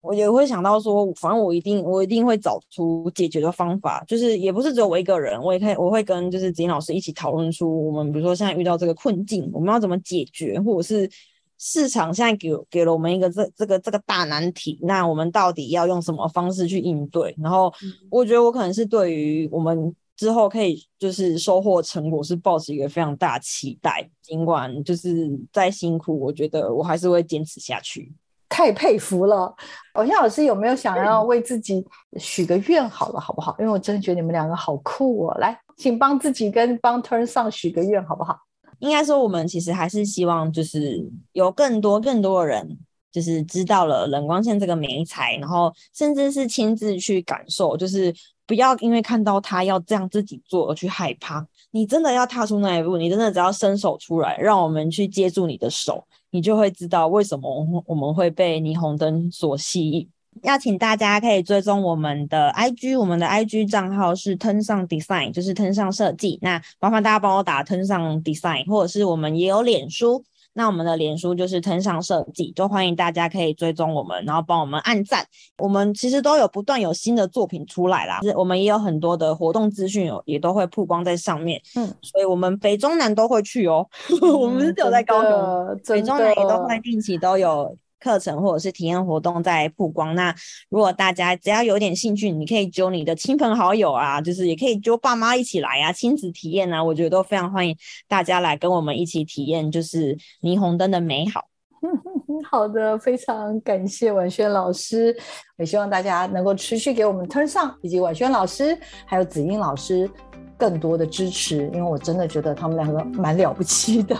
[0.00, 11.10] 我也会想到说，反正我一定我一定会找出解决的方法，就是也不是只有我一个人，我也可以我会跟就是子英老师一起讨论出我们比如说现在遇到这个困境，我们要怎么解决，或者是
[11.58, 17.34] 市场现在给给了我们一个这这个这个大难题，那我们到底要用什么方式去应对？
[17.36, 17.72] 然后
[18.08, 28.12] 我觉得我可能是对于我们之后可以就是收获成果是抱持一个非常大期待，尽管就是再辛苦，我觉得我还是会坚持下去。
[28.48, 29.54] 太佩服了，
[29.92, 31.84] 偶像老师有没有想要为自己
[32.18, 32.88] 许个愿？
[32.88, 33.54] 好了，好不好？
[33.58, 35.34] 因为我真的觉得你们两个好酷哦。
[35.38, 38.38] 来，请帮自己跟帮 Turn 上许个愿，好不好？
[38.78, 42.78] 应该说，我们其实还是希望，就是有更多更多的人，
[43.10, 48.14] 就是知道了冷光线这个媒材，然后甚至是亲自去感受，就是
[48.46, 51.44] 不要因为看到他要这样自己做而去害怕。
[51.70, 56.04] 你真的要踏出那一步，你真的只要伸手出来，让我们去接住你的手。
[56.30, 60.08] 你就会知道为什么我们会被霓虹灯所吸引。
[60.42, 66.38] 要请大家可以追踪我们的 IG，我们的 IG 账号是 Turn 上 Design，就是 Turn 上设计。
[66.42, 70.22] 那麻烦大家帮我打 Turn 上 Design，或者是我们也有脸书。
[70.58, 75.24] 那我们的脸书就是 Turn 上设计，都欢迎大家可以追踪我们，然后帮我们按赞。
[75.56, 81.62] 我们其实都有不断有新的作品出来啦，我们也有很多的活动资讯哦，也都会曝光在上面。
[81.76, 83.86] 嗯，所以我们北中南都会去哦。
[84.20, 87.76] 嗯、 我们是有在高雄，北中南也都会定期都有。
[88.00, 90.34] 课程或者是体验活动在曝光，那
[90.68, 97.76] 如果大家只要有点兴趣，你可以揪你的亲朋好友啊，就是也可以揪爸妈一起来啊，亲子体验啊，我觉得都非常欢迎
[98.06, 101.44] 大家来跟我们一起体验，就是霓虹灯的美好。
[102.50, 105.16] 好的，非常感谢婉瑄老师，
[105.58, 108.76] 也希望大家能够持续给我们 Turn 上以及婉瑄老师
[109.06, 110.10] 还有子英老师。
[110.58, 114.16] 更多的支持，因为我真的觉得他们两个蛮了不起的。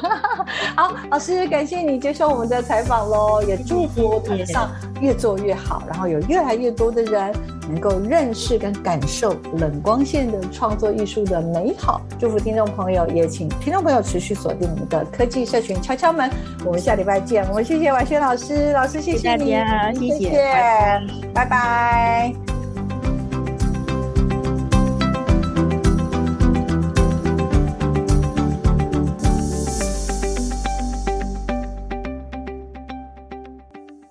[0.76, 4.70] 好，老师，感谢你接受我们的采访喽，也祝福 Turn 上
[5.01, 7.34] 越做越好，然后有越来越多的人
[7.68, 12.01] 能够认识跟感受冷光线的创作艺术的美好。
[12.20, 16.30] 祝福听众朋友，也请听众朋友持续锁定我们的科技社群敲敲门。
[16.64, 17.45] 我们下礼拜见。
[17.49, 19.51] 我们谢谢婉瑄老师，老师谢谢你，
[19.99, 20.43] 谢谢，谢谢，
[21.34, 21.45] 拜拜。
[21.45, 22.57] 拜拜。